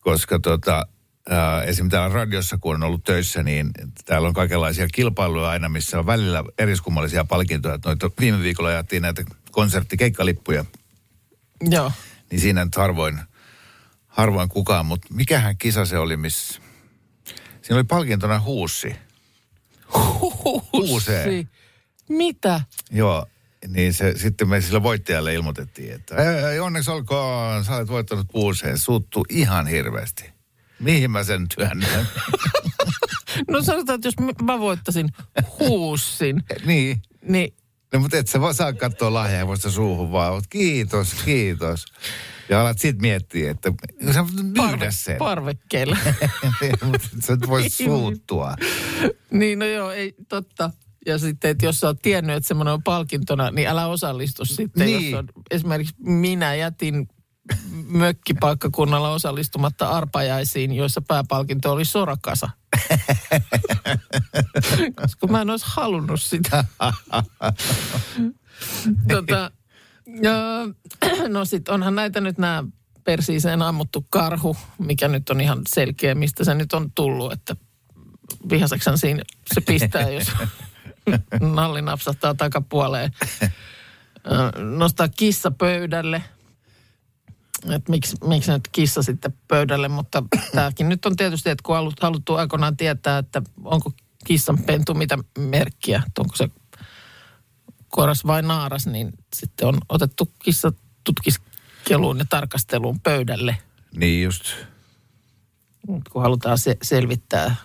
koska 0.00 0.38
tota, 0.38 0.86
ää, 1.30 1.62
esim. 1.62 1.88
täällä 1.88 2.14
radiossa, 2.14 2.58
kun 2.58 2.74
on 2.74 2.82
ollut 2.82 3.04
töissä, 3.04 3.42
niin 3.42 3.70
täällä 4.04 4.28
on 4.28 4.34
kaikenlaisia 4.34 4.86
kilpailuja 4.92 5.48
aina, 5.50 5.68
missä 5.68 5.98
on 5.98 6.06
välillä 6.06 6.44
eriskummallisia 6.58 7.24
palkintoja. 7.24 7.78
Noita, 7.84 8.10
viime 8.20 8.42
viikolla 8.42 8.70
jaettiin 8.70 9.02
näitä 9.02 9.22
konserttikeikkalippuja, 9.50 10.64
joo. 11.70 11.92
niin 12.30 12.40
siinä 12.40 12.64
nyt 12.64 12.76
harvoin, 12.76 13.20
harvoin 14.10 14.48
kukaan, 14.48 14.86
mutta 14.86 15.08
mikähän 15.14 15.56
kisa 15.56 15.84
se 15.84 15.98
oli, 15.98 16.16
missä... 16.16 16.60
Siinä 17.62 17.76
oli 17.76 17.84
palkintona 17.84 18.40
huussi. 18.40 18.96
Huusee. 20.72 21.24
Hussi. 21.24 21.48
Mitä? 22.08 22.60
Joo, 22.90 23.26
niin 23.68 23.94
se, 23.94 24.14
sitten 24.18 24.48
me 24.48 24.60
sille 24.60 24.82
voittajalle 24.82 25.34
ilmoitettiin, 25.34 25.92
että 25.92 26.16
ei, 26.50 26.60
onneksi 26.60 26.90
olkoon, 26.90 27.64
sä 27.64 27.76
olet 27.76 27.88
voittanut 27.88 28.26
puuseen, 28.32 28.78
suuttuu 28.78 29.24
ihan 29.28 29.66
hirveästi. 29.66 30.32
Mihin 30.80 31.10
mä 31.10 31.24
sen 31.24 31.46
työnnän? 31.56 32.08
No 33.48 33.62
sanotaan, 33.62 33.94
että 33.94 34.08
jos 34.08 34.14
mä 34.42 34.58
voittasin 34.58 35.08
huussin, 35.58 36.42
niin, 36.66 37.02
niin 37.22 37.54
no, 37.92 38.00
mutta 38.00 38.16
et 38.16 38.28
sä 38.28 38.40
vaan 38.40 38.54
saa 38.54 38.72
katsoa 38.72 39.14
lahjahevosta 39.14 39.70
suuhun 39.70 40.12
vaan, 40.12 40.42
kiitos, 40.50 41.14
kiitos. 41.24 41.84
Ja 42.50 42.60
alat 42.60 42.78
sit 42.78 43.00
miettiä, 43.00 43.50
että 43.50 43.72
sä 44.12 44.24
myydä 44.42 44.90
sen. 44.90 45.18
parvekkeella. 45.18 45.96
mutta 46.84 47.08
sä 47.26 47.32
et 47.32 47.48
voi 47.48 47.70
suuttua. 47.70 48.54
niin 49.30 49.58
no 49.58 49.66
joo, 49.66 49.90
ei 49.90 50.14
totta. 50.28 50.70
Ja 51.06 51.18
sitten, 51.18 51.50
että 51.50 51.66
jos 51.66 51.80
sä 51.80 51.86
oot 51.86 52.02
tiennyt, 52.02 52.36
että 52.36 52.48
semmoinen 52.48 52.74
on 52.74 52.82
palkintona, 52.82 53.50
niin 53.50 53.68
älä 53.68 53.86
osallistu 53.86 54.44
sitten. 54.44 54.86
Niin. 54.86 55.10
Jos 55.10 55.18
on, 55.18 55.28
esimerkiksi 55.50 55.94
minä 55.98 56.54
jätin 56.54 57.08
mökkipaikkakunnalla 57.86 59.10
osallistumatta 59.10 59.88
arpajaisiin, 59.88 60.72
joissa 60.72 61.02
pääpalkinto 61.08 61.72
oli 61.72 61.84
sorakasa. 61.84 62.50
Koska 65.00 65.26
mä 65.26 65.40
en 65.40 65.50
olisi 65.50 65.66
halunnut 65.68 66.22
sitä. 66.22 66.64
tota, 69.12 69.50
no 71.28 71.44
sit 71.44 71.68
onhan 71.68 71.94
näitä 71.94 72.20
nyt 72.20 72.38
nämä 72.38 72.64
persiiseen 73.04 73.62
ammuttu 73.62 74.06
karhu, 74.10 74.56
mikä 74.78 75.08
nyt 75.08 75.30
on 75.30 75.40
ihan 75.40 75.60
selkeä, 75.68 76.14
mistä 76.14 76.44
se 76.44 76.54
nyt 76.54 76.72
on 76.72 76.92
tullut, 76.94 77.32
että 77.32 77.56
vihaseksan 78.50 78.98
siinä 78.98 79.22
se 79.54 79.60
pistää, 79.60 80.10
jos 80.10 80.32
nalli 81.54 81.82
napsahtaa 81.82 82.34
takapuoleen. 82.34 83.10
Nostaa 84.76 85.08
kissa 85.08 85.50
pöydälle. 85.50 86.22
Että 87.70 87.90
miksi, 87.90 88.16
miksi 88.24 88.52
nyt 88.52 88.68
kissa 88.72 89.02
sitten 89.02 89.34
pöydälle, 89.48 89.88
mutta 89.88 90.22
tämäkin 90.54 90.88
nyt 90.88 91.06
on 91.06 91.16
tietysti, 91.16 91.50
että 91.50 91.62
kun 91.62 91.76
on 91.76 91.84
halut- 91.84 92.02
haluttu 92.02 92.34
aikoinaan 92.34 92.76
tietää, 92.76 93.18
että 93.18 93.42
onko 93.64 93.92
kissan 94.24 94.58
pentu 94.58 94.94
mitä 94.94 95.18
merkkiä, 95.38 96.02
että 96.06 96.22
onko 96.22 96.36
se 96.36 96.48
koras 97.90 98.26
vai 98.26 98.42
naaras, 98.42 98.86
niin 98.86 99.12
sitten 99.36 99.68
on 99.68 99.78
otettu 99.88 100.32
kissa 100.38 100.72
tutkiskeluun 101.04 102.18
ja 102.18 102.24
tarkasteluun 102.30 103.00
pöydälle, 103.00 103.56
Niin 103.96 104.24
just. 104.24 104.44
kun 106.12 106.22
halutaan 106.22 106.58
se, 106.58 106.76
selvittää, 106.82 107.56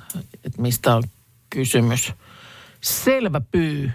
että 0.43 0.61
mistä 0.61 0.95
on 0.95 1.03
kysymys. 1.49 2.13
Selvä 2.81 3.41
pyy. 3.51 3.91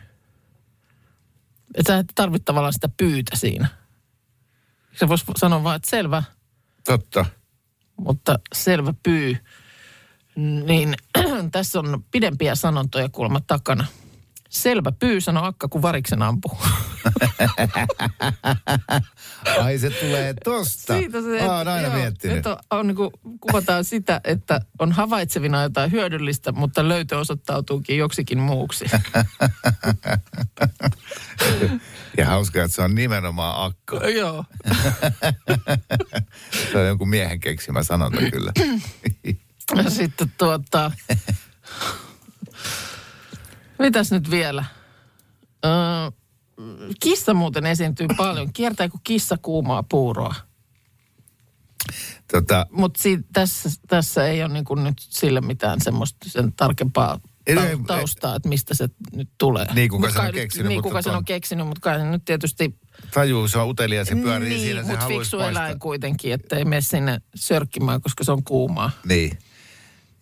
Että 1.75 1.92
sä 1.92 1.99
et 1.99 2.06
tarvitse 2.14 2.44
tavallaan 2.44 2.72
sitä 2.72 2.88
pyytä 2.96 3.37
siinä. 3.37 3.68
Se 4.99 5.08
voisi 5.08 5.25
sanoa 5.37 5.62
vaan, 5.64 5.76
että 5.76 5.90
selvä, 5.90 6.22
Totta. 6.84 7.26
mutta 7.96 8.38
selvä 8.54 8.94
pyy. 9.02 9.37
Niin 10.66 10.94
tässä 11.52 11.78
on 11.78 12.04
pidempiä 12.10 12.54
sanontoja 12.54 13.08
kuulemma 13.08 13.40
takana. 13.40 13.87
Selvä 14.50 14.92
pyy, 14.92 15.21
sanoi 15.21 15.49
akka, 15.49 15.69
kun 15.69 15.83
variksen 15.83 16.23
ampuu. 16.23 16.59
Ai 19.62 19.78
se 19.78 19.90
tulee 19.90 20.35
tosta. 20.45 20.92
Siitä 20.92 21.23
se, 21.23 21.47
Mä 21.47 21.57
oon 21.57 21.69
aina 21.69 21.88
joo, 21.88 21.97
miettinyt. 21.97 22.37
Että 22.37 22.50
on, 22.50 22.59
on 22.71 22.87
niin 22.87 22.97
kuin, 22.97 23.11
kuvataan 23.40 23.85
sitä, 23.85 24.21
että 24.25 24.61
on 24.78 24.92
havaitsevina 24.92 25.62
jotain 25.62 25.92
hyödyllistä, 25.92 26.52
mutta 26.52 26.88
löytö 26.88 27.19
osoittautuukin 27.19 27.99
joksikin 27.99 28.38
muuksi. 28.38 28.85
Ja 32.16 32.26
hauskaa, 32.26 32.64
että 32.64 32.75
se 32.75 32.83
on 32.83 32.95
nimenomaan 32.95 33.66
akka. 33.66 34.09
Joo. 34.21 34.45
Se 36.73 36.78
on 36.78 36.87
jonkun 36.87 37.09
miehen 37.09 37.40
keksimä 37.40 37.83
sanonta 37.83 38.19
kyllä. 38.30 38.52
Ja 39.85 39.90
sitten 39.90 40.33
tuota... 40.38 40.90
Mitäs 43.80 44.12
nyt 44.12 44.30
vielä? 44.30 44.64
Öö, 45.64 45.70
kissa 47.00 47.34
muuten 47.34 47.66
esiintyy 47.66 48.06
paljon. 48.16 48.52
Kiertääkö 48.52 48.99
kissa 49.04 49.37
kuumaa 49.42 49.82
puuroa? 49.82 50.34
tota, 52.32 52.66
Mutta 52.70 53.00
tässä, 53.32 53.70
tässä 53.88 54.26
ei 54.26 54.42
ole 54.42 54.52
niin 54.52 54.64
kuin 54.64 54.84
nyt 54.84 54.94
sille 54.99 55.40
mitään 55.40 55.80
semmoista 55.80 56.28
sen 56.28 56.52
tarkempaa 56.52 57.20
ei, 57.46 57.56
taustaa, 57.87 58.37
että 58.37 58.49
mistä 58.49 58.75
se 58.75 58.88
nyt 59.12 59.28
tulee. 59.38 59.66
Niin, 59.75 59.90
kuka 59.90 60.10
sen 60.10 60.22
on 60.22 60.32
keksinyt, 60.32 60.68
Niin, 60.68 60.76
mutta 60.78 60.88
kuka 60.88 61.02
sen 61.02 61.12
ton- 61.12 61.16
on 61.16 61.25
keksinyt, 61.25 61.66
mutta 61.66 61.80
kai 61.80 61.99
se 61.99 62.04
nyt 62.04 62.25
tietysti... 62.25 62.75
tajuu, 63.14 63.49
se 63.49 63.58
on 63.58 63.68
utelias 63.68 64.10
ja 64.10 64.16
pyörii 64.16 64.49
niin, 64.49 64.60
siinä, 64.60 64.82
se 64.82 64.87
mutta 64.88 65.04
haluaisi 65.04 65.30
fiksu 65.30 65.37
poistaa. 65.37 65.50
eläin 65.64 65.78
kuitenkin, 65.78 66.32
että 66.32 66.56
ei 66.56 66.64
mene 66.64 66.80
sinne 66.80 67.20
sörkkimään, 67.34 68.00
koska 68.00 68.25
se 68.25 68.32
on 68.32 68.44
kuumaa. 68.44 68.90
Niin. 69.04 69.38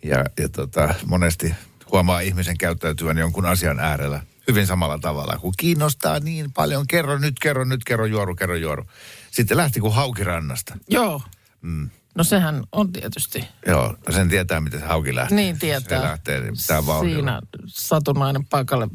Ja, 0.05 0.25
ja 0.41 0.49
tota, 0.49 0.95
monesti 1.07 1.55
huomaa 1.93 2.21
ihmisen 2.21 2.59
käyttäytyvän 2.59 3.19
jonkun 3.19 3.47
asian 3.47 3.81
äärellä 3.81 4.23
hyvin 4.49 4.67
samalla 4.67 4.99
tavalla, 4.99 5.39
kun 5.39 5.55
kiinnostaa 5.57 6.21
niin 6.21 6.53
paljon, 6.53 6.87
kerro 6.87 7.19
nyt, 7.19 7.39
kerro 7.41 7.65
nyt, 7.65 7.85
kerro 7.85 8.07
juoru, 8.07 8.35
kerro 8.35 8.57
juoru. 8.57 8.85
Sitten 9.31 9.57
lähti 9.57 9.81
kuin 9.81 9.95
haukirannasta. 9.95 10.77
Joo. 10.89 11.23
Mm. 11.63 11.91
No 12.15 12.25
sehän 12.25 12.65
on 12.73 12.93
tietysti. 12.93 13.45
Joo, 13.67 13.97
no 14.07 14.13
sen 14.13 14.29
tietää, 14.29 14.61
miten 14.61 14.81
se 14.81 14.87
hauki 14.87 15.15
lähtee. 15.15 15.37
Niin 15.37 15.59
tietää. 15.59 15.99
Se 15.99 16.05
lähtee 16.05 16.41
niin 16.41 16.57
pitää 16.57 16.87
vauhdilla. 16.87 17.15
Siinä 17.15 17.41
satunnainen 17.67 18.47
paikalle 18.47 18.89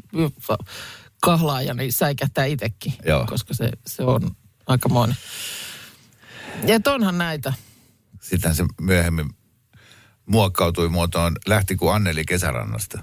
kahlaaja, 1.20 1.74
niin 1.74 1.92
säikähtää 1.92 2.44
itsekin, 2.44 2.94
Joo. 3.06 3.26
koska 3.26 3.54
se, 3.54 3.70
se 3.86 4.02
on 4.02 4.36
aikamoinen. 4.66 5.16
Ja 6.66 6.74
et 6.74 6.86
onhan 6.86 7.18
näitä. 7.18 7.52
Sitten 8.20 8.54
se 8.54 8.64
myöhemmin 8.80 9.30
muokkautui 10.26 10.88
muotoon, 10.88 11.36
lähti 11.46 11.76
kuin 11.76 11.94
Anneli 11.94 12.24
Kesärannasta. 12.24 13.02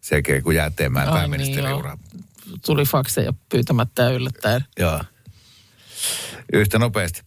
Sekin 0.00 0.42
kun 0.42 0.54
jäätteenmäen 0.54 1.08
Ai 1.08 1.18
pääministeriura. 1.18 1.96
niin. 2.12 2.24
Tuli 2.66 2.84
fakseja 2.84 3.32
pyytämättä 3.48 4.02
ja 4.02 4.10
yllättäen. 4.10 4.64
Joo. 4.78 5.04
Yhtä 6.52 6.78
nopeasti. 6.78 7.22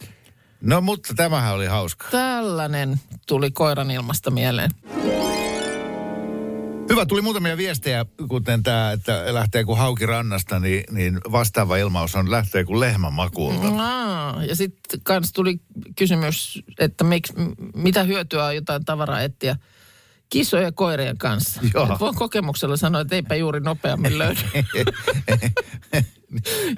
No 0.61 0.81
mutta 0.81 1.13
tämähän 1.13 1.53
oli 1.53 1.65
hauska. 1.65 2.07
Tällainen 2.11 2.99
tuli 3.27 3.51
koiran 3.51 3.91
ilmasta 3.91 4.31
mieleen. 4.31 4.71
Hyvä, 6.91 7.05
tuli 7.05 7.21
muutamia 7.21 7.57
viestejä, 7.57 8.05
kuten 8.27 8.63
tämä, 8.63 8.91
että 8.91 9.33
lähtee 9.33 9.63
kuin 9.63 9.77
hauki 9.77 10.05
rannasta, 10.05 10.59
niin, 10.59 10.83
niin 10.91 11.21
vastaava 11.31 11.77
ilmaus 11.77 12.15
on 12.15 12.31
lähtee 12.31 12.63
kuin 12.63 12.79
lehmän 12.79 13.13
makuulta. 13.13 13.67
Aa, 13.67 14.43
ja 14.43 14.55
sitten 14.55 15.01
kans 15.03 15.33
tuli 15.33 15.59
kysymys, 15.95 16.63
että 16.79 17.03
miksi, 17.03 17.33
mitä 17.75 18.03
hyötyä 18.03 18.45
on 18.45 18.55
jotain 18.55 18.85
tavaraa 18.85 19.21
etsiä 19.21 19.55
kissojen 20.29 20.65
ja 20.65 20.71
koirien 20.71 21.17
kanssa. 21.17 21.61
Voin 21.99 22.15
kokemuksella 22.15 22.77
sanoa, 22.77 23.01
että 23.01 23.15
eipä 23.15 23.35
juuri 23.35 23.59
nopeammin 23.59 24.17
löydy. 24.17 24.41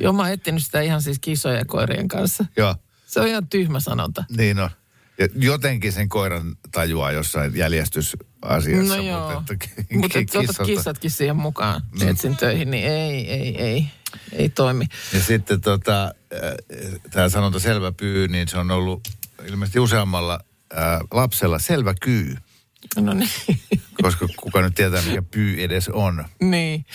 Joo, 0.01 0.13
mä 0.13 0.22
oon 0.22 0.32
etsinyt 0.32 0.63
sitä 0.63 0.82
ihan 0.82 1.01
siis 1.01 1.20
kissojen 1.20 1.58
ja 1.60 1.65
koirien 1.65 2.08
kanssa. 2.08 2.46
Joo, 2.58 2.75
Se 3.05 3.20
on 3.22 3.27
ihan 3.27 3.48
tyhmä 3.48 3.79
sanonta. 3.79 4.24
niin 4.38 4.60
on. 4.60 4.70
Jotenkin 5.36 5.91
sen 5.91 6.10
koiran 6.10 6.55
tajuaa 6.72 7.12
jossain 7.12 7.55
jäljestysasiassa. 7.55 8.96
No 8.98 9.01
joo, 9.01 9.34
Mutta, 9.34 9.53
että 9.53 9.67
mutta 9.96 10.20
et 10.20 10.29
otat 10.29 10.41
kissalta- 10.48 10.65
kissatkin 10.65 11.12
siihen 11.12 11.36
mukaan 11.36 11.82
Mm. 12.01 12.08
etsin 12.08 12.38
töihin, 12.38 12.72
niin 12.72 12.86
ei, 12.88 13.32
ei, 13.32 13.62
ei, 13.62 13.88
ei 14.32 14.50
toimi. 14.50 14.86
Ja 15.13 15.20
sitten 15.24 15.62
tota, 15.62 16.13
tämä 17.12 17.29
sanonta 17.29 17.60
selvä 17.60 17.91
pyy, 17.91 18.27
niin 18.27 18.48
se 18.48 18.58
on 18.58 18.72
ollut 18.72 19.08
ilmeisesti 19.48 19.79
useammalla 19.79 20.39
ää, 20.74 21.01
lapsella 21.12 21.60
selvä 21.60 21.93
kyy. 22.01 22.36
No 23.01 23.13
niin, 23.13 23.29
Koska 24.01 24.27
kuka 24.38 24.62
nyt 24.62 24.75
tietää, 24.75 25.01
mikä 25.01 25.22
pyy 25.22 25.63
edes 25.63 25.89
on. 25.89 26.25
niin. 26.41 26.86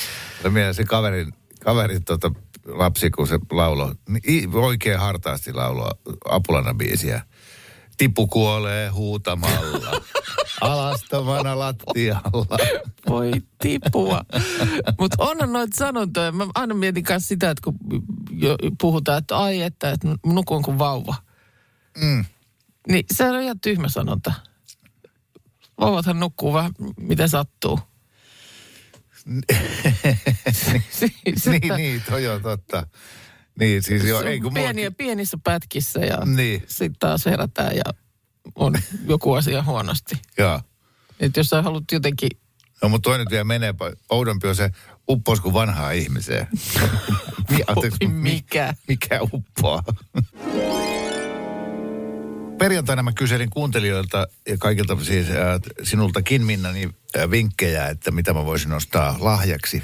Ja 0.45 0.51
mieleen 0.51 0.75
se 0.75 0.85
kaverin, 0.85 1.35
kaverin 1.65 2.05
tota, 2.05 2.31
lapsi, 2.67 3.11
kun 3.11 3.29
se 3.29 3.39
lauloi, 3.51 3.95
niin 4.09 4.55
oikein 4.57 4.99
hartaasti 4.99 5.53
lauloa 5.53 5.91
Apulana 6.31 6.75
biisiä. 6.75 7.23
Tipu 7.99 8.27
kuolee 8.27 8.89
huutamalla, 8.89 10.03
alastomana 10.61 11.59
lattialla. 11.59 12.59
Voi 13.09 13.33
tipua. 13.63 14.23
Mutta 15.01 15.17
onhan 15.19 15.53
noita 15.53 15.77
sanontoja. 15.77 16.33
Mä 16.33 16.47
aina 16.55 16.75
mietin 16.75 17.05
myös 17.09 17.29
sitä, 17.29 17.51
että 17.51 17.63
kun 17.65 17.79
puhutaan, 18.81 19.19
että 19.19 19.37
ai 19.37 19.63
että, 19.63 19.91
että 19.91 20.09
nukun 20.27 20.63
kuin 20.63 20.79
vauva. 20.79 21.15
Mm. 22.01 22.25
Niin 22.89 23.05
se 23.15 23.25
on 23.25 23.41
ihan 23.43 23.61
tyhmä 23.61 23.89
sanonta. 23.89 24.33
Vauvathan 25.81 26.21
nukkuu 26.21 26.53
vähän 26.53 26.73
miten 27.01 27.29
sattuu. 27.29 27.81
Niin, 31.47 31.77
niin, 31.77 32.03
toi 32.11 32.29
on 32.29 32.43
totta. 32.43 32.87
Niin, 33.61 33.83
siis 33.83 34.05
joo, 34.05 34.21
se 34.21 34.27
on 34.27 34.33
ei 34.33 34.41
kun 34.41 34.55
pieniä, 34.55 34.73
mullakin- 34.73 34.95
pienissä 34.97 35.39
pätkissä 35.45 36.01
ja 36.01 36.19
Niin. 36.25 36.63
sitten 36.67 36.99
taas 36.99 37.25
herätään 37.27 37.77
ja 37.77 37.83
on 38.55 38.75
joku 39.09 39.33
asia 39.33 39.63
huonosti. 39.63 40.15
Joo. 40.39 40.61
Että 41.21 41.41
jos 41.41 41.47
sä 41.47 41.63
haluat 41.63 41.85
jotenkin, 41.93 42.29
No, 42.83 42.89
mutta 42.89 43.11
toinen 43.11 43.27
vielä 43.31 43.45
menee, 43.45 43.75
oudompi 44.11 44.49
on 44.49 44.57
se 44.57 44.71
uppos 45.09 45.41
kuin 45.41 45.55
vanhaa 45.55 45.91
ihmiseen. 45.91 46.47
Mi- 47.51 47.63
anteeksi, 47.67 47.99
mi- 48.07 48.09
mikä? 48.15 48.75
mikä 48.89 49.21
uppoaa? 49.33 49.83
Perjantaina 52.59 53.03
mä 53.03 53.13
kyselin 53.13 53.51
kuuntelijoilta 53.51 54.27
ja 54.49 54.59
kaikilta 54.59 54.97
siis 55.03 55.31
äh, 55.31 55.37
sinultakin 55.83 56.47
Minna 56.47 56.73
niin, 56.73 56.95
äh, 57.19 57.31
vinkkejä, 57.31 57.87
että 57.89 58.11
mitä 58.11 58.33
mä 58.33 58.45
voisin 58.47 58.73
ostaa 58.73 59.17
lahjaksi, 59.21 59.83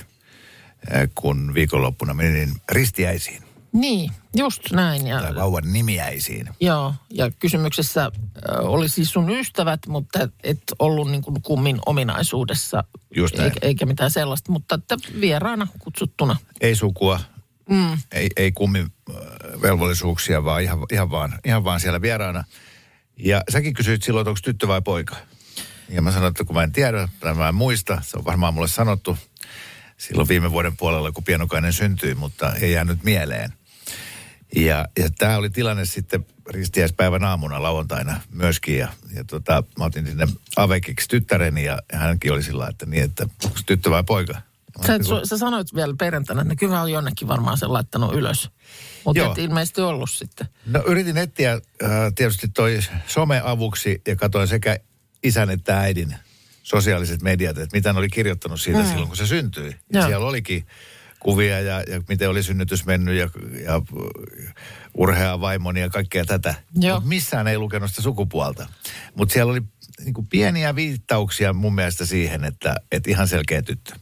äh, 0.94 1.08
kun 1.14 1.54
viikonloppuna 1.54 2.14
menin 2.14 2.52
ristiäisiin 2.72 3.42
Niin, 3.74 4.10
just 4.36 4.62
näin. 4.72 5.06
Ja, 5.06 5.20
tai 5.22 5.34
vauvan 5.34 5.72
nimiäisiin. 5.72 6.48
joo, 6.60 6.94
ja 7.10 7.30
kysymyksessä 7.30 8.10
oli 8.58 8.88
siis 8.88 9.10
sun 9.10 9.30
ystävät, 9.30 9.80
mutta 9.86 10.28
et 10.42 10.62
ollut 10.78 11.10
niin 11.10 11.22
kuin 11.22 11.42
kummin 11.42 11.78
ominaisuudessa. 11.86 12.84
Just 13.16 13.36
näin. 13.38 13.52
eikä, 13.62 13.86
mitään 13.86 14.10
sellaista, 14.10 14.52
mutta 14.52 14.74
että 14.74 14.96
vieraana 15.20 15.66
kutsuttuna. 15.78 16.36
Ei 16.60 16.74
sukua, 16.76 17.20
Mm. 17.68 17.98
ei, 18.12 18.28
ei 18.36 18.52
kummin 18.52 18.92
velvollisuuksia, 19.62 20.44
vaan 20.44 20.62
ihan, 20.62 20.78
ihan, 20.92 21.10
vaan, 21.10 21.38
ihan 21.44 21.64
vaan 21.64 21.80
siellä 21.80 22.00
vieraana. 22.02 22.44
Ja 23.18 23.42
säkin 23.50 23.74
kysyit 23.74 24.02
silloin, 24.02 24.22
että 24.22 24.30
onko 24.30 24.40
tyttö 24.44 24.68
vai 24.68 24.82
poika. 24.82 25.16
Ja 25.88 26.02
mä 26.02 26.12
sanoin, 26.12 26.30
että 26.30 26.44
kun 26.44 26.56
mä 26.56 26.62
en 26.62 26.72
tiedä, 26.72 27.08
tai 27.20 27.34
mä 27.34 27.48
en 27.48 27.54
muista, 27.54 27.98
se 28.02 28.16
on 28.18 28.24
varmaan 28.24 28.54
mulle 28.54 28.68
sanottu 28.68 29.18
silloin 29.96 30.28
viime 30.28 30.50
vuoden 30.50 30.76
puolella, 30.76 31.12
kun 31.12 31.24
pienokainen 31.24 31.72
syntyi, 31.72 32.14
mutta 32.14 32.54
ei 32.54 32.72
jäänyt 32.72 33.04
mieleen. 33.04 33.52
Ja, 34.56 34.88
ja 34.98 35.08
tämä 35.18 35.36
oli 35.36 35.50
tilanne 35.50 35.84
sitten 35.84 36.26
ristiäispäivän 36.50 37.24
aamuna 37.24 37.62
lauantaina 37.62 38.20
myöskin. 38.32 38.78
Ja, 38.78 38.88
ja 39.14 39.24
tota, 39.24 39.62
mä 39.78 39.84
otin 39.84 40.06
sinne 40.06 40.26
avekiksi 40.56 41.08
tyttäreni 41.08 41.64
ja 41.64 41.78
hänkin 41.92 42.32
oli 42.32 42.42
sillä 42.42 42.68
että 42.68 42.86
niin, 42.86 43.02
että 43.02 43.26
onko 43.44 43.58
tyttö 43.66 43.90
vai 43.90 44.04
poika. 44.04 44.40
Sä, 44.86 44.94
et, 44.94 45.02
sä 45.24 45.38
sanoit 45.38 45.74
vielä 45.74 45.94
perjantaina, 45.98 46.42
että 46.42 46.56
kyllä 46.56 46.80
olen 46.80 46.92
jonnekin 46.92 47.28
varmaan 47.28 47.58
sen 47.58 47.72
laittanut 47.72 48.14
ylös. 48.14 48.50
Mutta 49.04 49.26
et 49.26 49.38
ilmeisesti 49.38 49.80
ollut 49.80 50.10
sitten. 50.10 50.46
No 50.66 50.82
yritin 50.86 51.16
etsiä 51.16 51.52
äh, 51.52 51.60
tietysti 52.14 52.48
toi 52.48 52.78
someavuksi 53.06 54.02
ja 54.06 54.16
katsoin 54.16 54.48
sekä 54.48 54.78
isän 55.22 55.50
että 55.50 55.80
äidin 55.80 56.14
sosiaaliset 56.62 57.22
mediat, 57.22 57.58
että 57.58 57.76
mitä 57.76 57.92
ne 57.92 57.98
oli 57.98 58.08
kirjoittanut 58.08 58.60
siitä 58.60 58.78
mm. 58.78 58.86
silloin, 58.86 59.08
kun 59.08 59.16
se 59.16 59.26
syntyi. 59.26 59.76
Ja 59.92 60.00
Joo. 60.00 60.06
siellä 60.06 60.26
olikin 60.26 60.66
kuvia 61.24 61.60
ja, 61.60 61.80
ja 61.80 62.02
miten 62.08 62.30
oli 62.30 62.42
synnytys 62.42 62.86
mennyt 62.86 63.14
ja, 63.14 63.28
ja 63.64 63.82
urhea 64.94 65.40
vaimoni 65.40 65.80
ja 65.80 65.90
kaikkea 65.90 66.24
tätä. 66.24 66.54
Mut 66.94 67.04
missään 67.04 67.46
ei 67.46 67.58
lukenut 67.58 67.90
sitä 67.90 68.02
sukupuolta. 68.02 68.66
Mutta 69.14 69.32
siellä 69.32 69.50
oli 69.50 69.62
niinku 70.04 70.22
pieniä 70.22 70.74
viittauksia 70.74 71.52
mun 71.52 71.74
mielestä 71.74 72.06
siihen, 72.06 72.44
että, 72.44 72.74
että 72.92 73.10
ihan 73.10 73.28
selkeä 73.28 73.62
tyttö. 73.62 73.94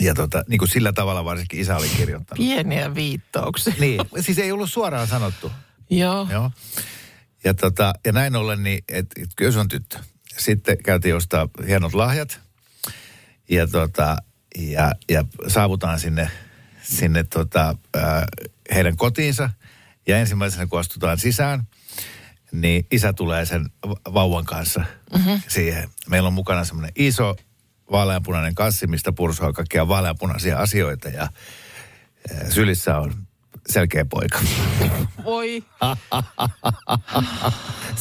Ja 0.00 0.14
tota, 0.14 0.44
niin 0.48 0.58
kuin 0.58 0.68
sillä 0.68 0.92
tavalla 0.92 1.24
varsinkin 1.24 1.60
isä 1.60 1.76
oli 1.76 1.88
kirjoittanut. 1.88 2.46
Pieniä 2.46 2.94
viittauksia. 2.94 3.74
Niin, 3.78 4.00
siis 4.20 4.38
ei 4.38 4.52
ollut 4.52 4.70
suoraan 4.72 5.06
sanottu. 5.06 5.52
Joo. 5.90 6.28
Joo. 6.30 6.50
Ja, 7.44 7.54
tota, 7.54 7.92
ja 8.06 8.12
näin 8.12 8.36
ollen, 8.36 8.62
niin, 8.62 8.84
että 8.88 9.22
et, 9.22 9.30
kyllä 9.36 9.52
se 9.52 9.58
on 9.58 9.68
tyttö. 9.68 9.98
Sitten 10.38 10.82
käytiin 10.82 11.16
ostaa 11.16 11.48
hienot 11.66 11.94
lahjat. 11.94 12.40
Ja, 13.50 13.66
tota, 13.66 14.16
ja, 14.58 14.92
ja 15.08 15.24
saavutaan 15.48 16.00
sinne, 16.00 16.30
sinne 16.82 17.24
tota, 17.24 17.76
ää, 17.94 18.26
heidän 18.74 18.96
kotiinsa. 18.96 19.50
Ja 20.06 20.18
ensimmäisenä, 20.18 20.66
kun 20.66 20.80
astutaan 20.80 21.18
sisään, 21.18 21.62
niin 22.52 22.86
isä 22.90 23.12
tulee 23.12 23.44
sen 23.44 23.70
va- 23.88 24.14
vauvan 24.14 24.44
kanssa 24.44 24.84
mm-hmm. 25.12 25.40
siihen. 25.48 25.88
Meillä 26.08 26.26
on 26.26 26.32
mukana 26.32 26.64
semmoinen 26.64 26.92
iso 26.96 27.36
vaaleanpunainen 27.90 28.54
kassi, 28.54 28.86
mistä 28.86 29.12
pursoaa 29.12 29.52
kaikkia 29.52 29.88
vaaleanpunaisia 29.88 30.58
asioita. 30.58 31.08
Ja 31.08 31.28
sylissä 32.48 32.98
on 32.98 33.14
selkeä 33.68 34.04
poika. 34.04 34.40
Voi. 35.24 35.64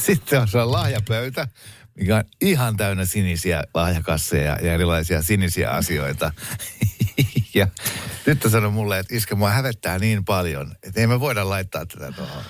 Sitten 0.05 0.41
on 0.41 0.47
se 0.47 0.63
lahjapöytä, 0.63 1.47
mikä 1.99 2.17
on 2.17 2.23
ihan 2.41 2.77
täynnä 2.77 3.05
sinisiä 3.05 3.63
lahjakasseja 3.73 4.57
ja 4.61 4.73
erilaisia 4.73 5.21
sinisiä 5.21 5.69
asioita. 5.69 6.33
ja 7.53 7.67
tyttö 8.25 8.49
sanoi 8.49 8.71
mulle, 8.71 8.99
että 8.99 9.15
iskä, 9.15 9.35
mua 9.35 9.49
hävettää 9.49 9.99
niin 9.99 10.25
paljon, 10.25 10.75
että 10.83 11.01
ei 11.01 11.07
me 11.07 11.19
voida 11.19 11.49
laittaa 11.49 11.85
tätä 11.85 12.11
tuohon. 12.11 12.43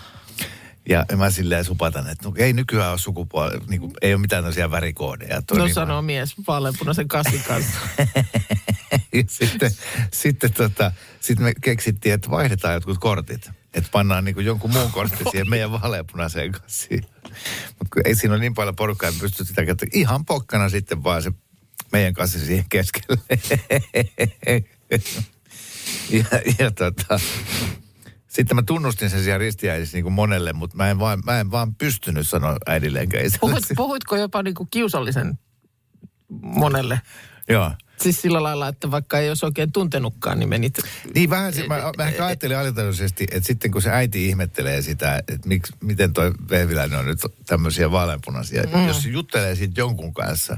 Ja 0.90 1.06
mä 1.18 1.30
silleen 1.30 1.66
supatan, 1.66 2.10
että 2.10 2.28
no, 2.28 2.34
ei 2.38 2.54
nykyään 2.54 2.90
ole 2.92 2.98
sukupuoli, 2.98 3.60
niin 3.68 3.82
kuin, 3.82 3.94
ei 4.02 4.14
ole 4.14 4.22
mitään 4.22 4.44
tämmöisiä 4.44 4.72
värikoodeja. 4.72 5.42
Toi 5.42 5.58
No 5.58 5.66
niin 5.66 5.74
sanoo 5.74 6.02
mies 6.02 6.36
vaaleanpunaisen 6.48 7.08
kassin 7.08 7.44
kanssa. 7.48 7.78
ja 9.14 9.24
sitten, 9.28 9.72
sitten 10.14 10.54
tota, 10.54 10.92
sit 11.20 11.40
me 11.40 11.54
keksittiin, 11.62 12.14
että 12.14 12.30
vaihdetaan 12.30 12.74
jotkut 12.74 12.98
kortit. 12.98 13.52
Että 13.74 13.90
pannaan 13.92 14.26
niin 14.26 14.46
jonkun 14.46 14.72
muun 14.72 14.92
kortti 14.92 15.24
siihen 15.32 15.50
meidän 15.50 15.72
vaaleanpunaiseen 15.72 16.52
kassiin. 16.52 17.06
Mutta 17.80 18.00
ei 18.06 18.16
siinä 18.16 18.34
ole 18.34 18.42
niin 18.42 18.54
paljon 18.54 18.76
porukkaa, 18.76 19.10
että 19.10 19.22
pystyt 19.22 19.48
sitä 19.48 19.66
käyttämään. 19.66 20.00
Ihan 20.00 20.26
pokkana 20.26 20.70
sitten 20.70 21.04
vaan 21.04 21.24
se 21.24 21.32
meidän 21.92 22.14
kassi 22.14 22.46
siihen 22.46 22.66
keskelle. 22.70 23.22
ja, 26.10 26.26
ja 26.60 26.72
tota, 26.72 27.20
sitten 28.28 28.56
mä 28.56 28.62
tunnustin 28.62 29.10
sen 29.10 29.24
siellä 29.24 29.38
ristiäisissä 29.38 29.98
niin 29.98 30.04
kuin 30.04 30.14
monelle, 30.14 30.54
mutta 30.54 30.78
mä 30.78 30.90
en, 30.90 31.00
vaan, 31.00 31.22
mä 31.26 31.40
en 31.40 31.52
vaan 31.52 31.76
pystynyt 31.76 32.28
sanoa 32.28 32.58
äidille 32.68 33.00
enkä. 33.00 33.18
Puhuit, 33.40 33.64
puhuitko 33.76 34.16
jopa 34.16 34.44
niinku 34.44 34.68
kiusallisen 34.72 35.40
monelle? 36.42 37.02
Joo. 37.50 37.72
Siis 38.02 38.22
sillä 38.22 38.44
lailla, 38.44 38.68
että 38.68 38.92
vaikka 38.92 39.20
ei 39.20 39.30
olisi 39.30 39.46
oikein 39.46 39.72
tuntenutkaan, 39.72 40.40
niin 40.40 40.50
menit... 40.50 40.80
Niin 41.16 41.30
vähän 41.30 41.54
se, 41.54 41.68
mä, 41.68 41.92
mä 41.98 42.08
ehkä 42.08 42.26
ajattelin 42.26 42.58
alitajuisesti, 42.58 43.28
että 43.32 43.48
sitten 43.48 43.72
kun 43.72 43.82
se 43.82 43.90
äiti 43.90 44.26
ihmettelee 44.26 44.82
sitä, 44.82 45.18
että 45.18 45.48
miksi, 45.48 45.74
miten 45.84 46.14
toi 46.14 46.32
vehviläinen 46.50 47.00
on 47.00 47.06
nyt 47.06 47.20
tämmöisiä 47.46 47.92
vaaleanpunaisia. 47.92 48.64
Mm. 48.64 48.88
Jos 48.88 49.04
se 49.04 49.10
juttelee 49.10 49.56
siitä 49.56 49.82
jonkun 49.82 50.14
kanssa, 50.14 50.58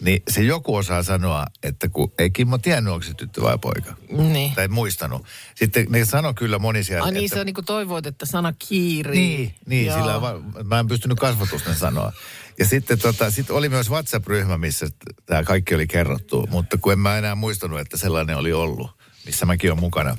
niin 0.00 0.22
se 0.28 0.42
joku 0.42 0.74
osaa 0.74 1.02
sanoa, 1.02 1.46
että 1.62 1.88
kun 1.88 2.12
ei 2.18 2.30
Kimmo 2.30 2.58
tiennyt, 2.58 2.92
onko 2.92 3.06
se 3.06 3.14
tyttö 3.14 3.42
vai 3.42 3.58
poika. 3.58 3.94
Niin. 4.10 4.54
Tai 4.54 4.68
muistanut. 4.68 5.26
Sitten 5.54 5.86
ne 5.88 6.04
sanoi 6.04 6.34
kyllä 6.34 6.58
moni 6.58 6.84
siellä, 6.84 7.04
Ai 7.04 7.12
niin, 7.12 7.24
että... 7.24 7.36
sä 7.36 7.44
niinku 7.44 7.62
toivoit, 7.62 8.06
että 8.06 8.26
sana 8.26 8.52
kiiri. 8.58 9.18
Niin, 9.18 9.54
niin 9.66 9.86
Joo. 9.86 9.98
sillä 9.98 10.20
va- 10.20 10.40
mä 10.64 10.78
en 10.78 10.86
pystynyt 10.86 11.18
kasvatusten 11.18 11.74
sanoa. 11.74 12.12
Ja 12.58 12.66
sitten 12.66 12.98
tota, 12.98 13.30
sit 13.30 13.50
oli 13.50 13.68
myös 13.68 13.90
WhatsApp-ryhmä, 13.90 14.58
missä 14.58 14.86
tämä 15.26 15.42
kaikki 15.42 15.74
oli 15.74 15.86
kerrottu, 15.86 16.48
mutta 16.50 16.78
kun 16.78 16.92
en 16.92 16.98
mä 16.98 17.18
enää 17.18 17.34
muistanut, 17.34 17.80
että 17.80 17.96
sellainen 17.96 18.36
oli 18.36 18.52
ollut, 18.52 18.90
missä 19.26 19.46
mäkin 19.46 19.70
olen 19.70 19.80
mukana. 19.80 20.16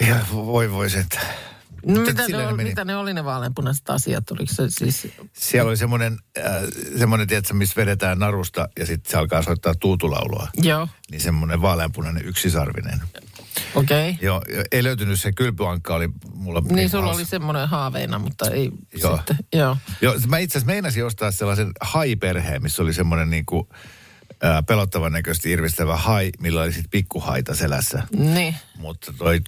Ja 0.00 0.16
voi 0.32 0.70
voi 0.70 0.90
sen. 0.90 1.06
No, 1.86 2.00
mitä, 2.00 2.28
ne 2.28 2.52
meni. 2.52 2.68
mitä 2.68 2.84
ne 2.84 2.96
oli 2.96 3.14
ne 3.14 3.24
vaaleanpunaiset 3.24 3.90
asiat? 3.90 4.30
Oliko 4.30 4.54
se 4.54 4.64
siis... 4.68 5.08
Siellä 5.32 5.68
oli 5.68 5.76
semmoinen, 5.76 6.18
äh, 6.38 6.44
semmoinen 6.98 7.26
tiedätkö, 7.26 7.54
missä 7.54 7.76
vedetään 7.76 8.18
narusta 8.18 8.68
ja 8.78 8.86
sitten 8.86 9.10
se 9.10 9.16
alkaa 9.16 9.42
soittaa 9.42 9.74
tuutulaulua. 9.74 10.48
Joo, 10.56 10.88
Niin 11.10 11.20
semmoinen 11.20 11.62
vaaleanpunainen 11.62 12.24
yksisarvinen. 12.24 13.02
Okei. 13.74 14.10
Okay. 14.10 14.24
Joo, 14.26 14.42
ei 14.72 14.84
löytynyt 14.84 15.20
se 15.20 15.32
kylpyankka 15.32 15.94
oli 15.94 16.08
mulla. 16.34 16.60
Niin 16.60 16.90
sulla 16.90 17.04
hauska. 17.04 17.18
oli 17.18 17.24
semmoinen 17.24 17.68
haaveina, 17.68 18.18
mutta 18.18 18.50
ei 18.50 18.70
Joo. 19.02 19.16
sitten. 19.16 19.36
Joo. 19.52 19.76
Joo, 20.00 20.14
mä 20.26 20.38
itse 20.38 20.58
asiassa 20.58 20.72
meinasin 20.72 21.04
ostaa 21.04 21.30
sellaisen 21.30 21.70
hai-perheen, 21.80 22.62
missä 22.62 22.82
oli 22.82 22.92
semmoinen 22.92 23.30
niinku, 23.30 23.68
ää, 24.42 24.62
pelottavan 24.62 25.12
näköisesti 25.12 25.50
irvistävä 25.50 25.96
hai, 25.96 26.30
millä 26.40 26.62
oli 26.62 26.72
sitten 26.72 26.90
pikkuhaita 26.90 27.54
selässä. 27.54 28.02
Niin. 28.16 28.54
Mutta 28.78 29.12
toi 29.18 29.40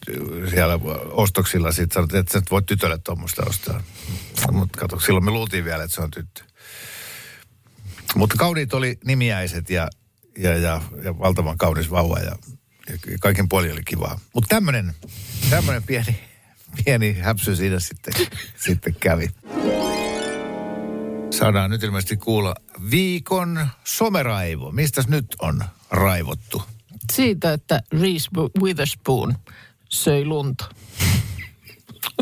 siellä 0.50 0.78
ostoksilla 1.10 1.72
sitten 1.72 1.94
sanottiin, 1.94 2.20
että 2.20 2.32
sä 2.32 2.38
et 2.38 2.50
voi 2.50 2.62
tytölle 2.62 2.98
tuommoista 2.98 3.42
ostaa. 3.48 3.82
Mutta 4.52 4.80
kato, 4.80 5.00
silloin 5.00 5.24
me 5.24 5.30
luultiin 5.30 5.64
vielä, 5.64 5.84
että 5.84 5.94
se 5.94 6.02
on 6.02 6.10
tyttö. 6.10 6.42
Mutta 8.14 8.36
kauniit 8.38 8.74
oli 8.74 8.98
nimiäiset 9.04 9.70
ja, 9.70 9.88
ja, 10.38 10.56
ja, 10.56 10.80
ja 11.02 11.18
valtavan 11.18 11.58
kaunis 11.58 11.90
vauva 11.90 12.18
ja 12.18 12.36
kaiken 13.20 13.48
puoli 13.48 13.72
oli 13.72 13.82
kivaa. 13.84 14.20
Mutta 14.32 14.48
tämmöinen 14.48 14.94
tämmönen 15.50 15.82
pieni, 15.82 16.20
pieni 16.84 17.12
häpsy 17.12 17.56
siinä 17.56 17.80
sitten, 17.80 18.14
sitten 18.56 18.94
kävi. 19.00 19.28
Saadaan 21.30 21.70
nyt 21.70 21.82
ilmeisesti 21.82 22.16
kuulla 22.16 22.54
viikon 22.90 23.68
someraivo. 23.84 24.72
Mistäs 24.72 25.08
nyt 25.08 25.26
on 25.42 25.64
raivottu? 25.90 26.62
Siitä, 27.12 27.52
että 27.52 27.82
Reese 28.00 28.30
Witherspoon 28.60 29.34
söi 29.88 30.24
lunta. 30.24 30.64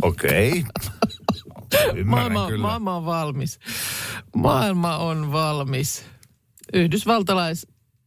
Okei. 0.02 0.64
Ymmärrän 1.94 2.06
Maailma, 2.06 2.46
kyllä. 2.46 2.62
maailma 2.62 2.96
on 2.96 3.04
valmis. 3.06 3.60
Maailma 4.36 4.96
on 4.96 5.32
valmis. 5.32 6.04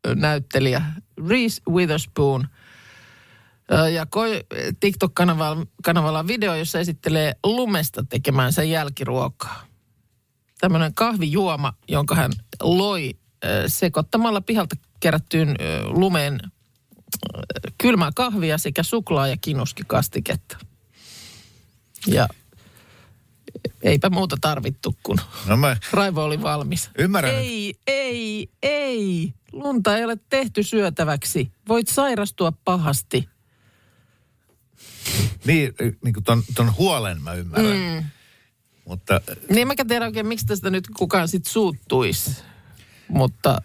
Yhdysvaltalaisnäyttelijä 0.07 0.81
Reese 1.29 1.61
Witherspoon 1.69 2.47
ja 3.93 4.05
koi 4.05 4.45
TikTok-kanavalla 4.79 6.27
video, 6.27 6.55
jossa 6.55 6.79
esittelee 6.79 7.35
lumesta 7.43 8.03
tekemänsä 8.09 8.63
jälkiruokaa. 8.63 9.65
Tämmöinen 10.59 10.93
kahvijuoma, 10.93 11.73
jonka 11.87 12.15
hän 12.15 12.31
loi 12.61 13.17
sekoittamalla 13.67 14.41
pihalta 14.41 14.75
kerättyyn 14.99 15.55
lumeen 15.83 16.39
kylmää 17.77 18.11
kahvia 18.15 18.57
sekä 18.57 18.83
suklaa- 18.83 19.27
ja 19.27 19.37
kinuskikastiketta. 19.41 20.57
Ja 22.07 22.27
eipä 23.83 24.09
muuta 24.09 24.37
tarvittu, 24.41 24.95
kun 25.03 25.17
No 25.47 25.57
mä 25.57 25.77
Raivo 25.91 26.23
oli 26.23 26.41
valmis. 26.41 26.89
Ymmärrän, 26.97 27.35
Ei, 27.35 27.75
ei, 27.87 28.49
ei. 28.63 29.33
Lunta 29.51 29.97
ei 29.97 30.03
ole 30.03 30.17
tehty 30.29 30.63
syötäväksi. 30.63 31.51
Voit 31.67 31.87
sairastua 31.87 32.51
pahasti. 32.65 33.29
niin, 35.45 35.73
niin 36.03 36.13
kuin 36.13 36.23
ton, 36.23 36.43
ton 36.55 36.75
huolen 36.77 37.21
mä 37.21 37.33
ymmärrän. 37.33 37.77
Mm. 37.77 38.03
Mutta 38.85 39.21
Niin 39.49 39.67
mä 39.67 39.73
tiedä 39.87 40.05
oikein, 40.05 40.27
miksi 40.27 40.45
tästä 40.45 40.69
nyt 40.69 40.87
kukaan 40.97 41.27
sit 41.27 41.45
suuttuisi. 41.45 42.43
Mutta 43.07 43.61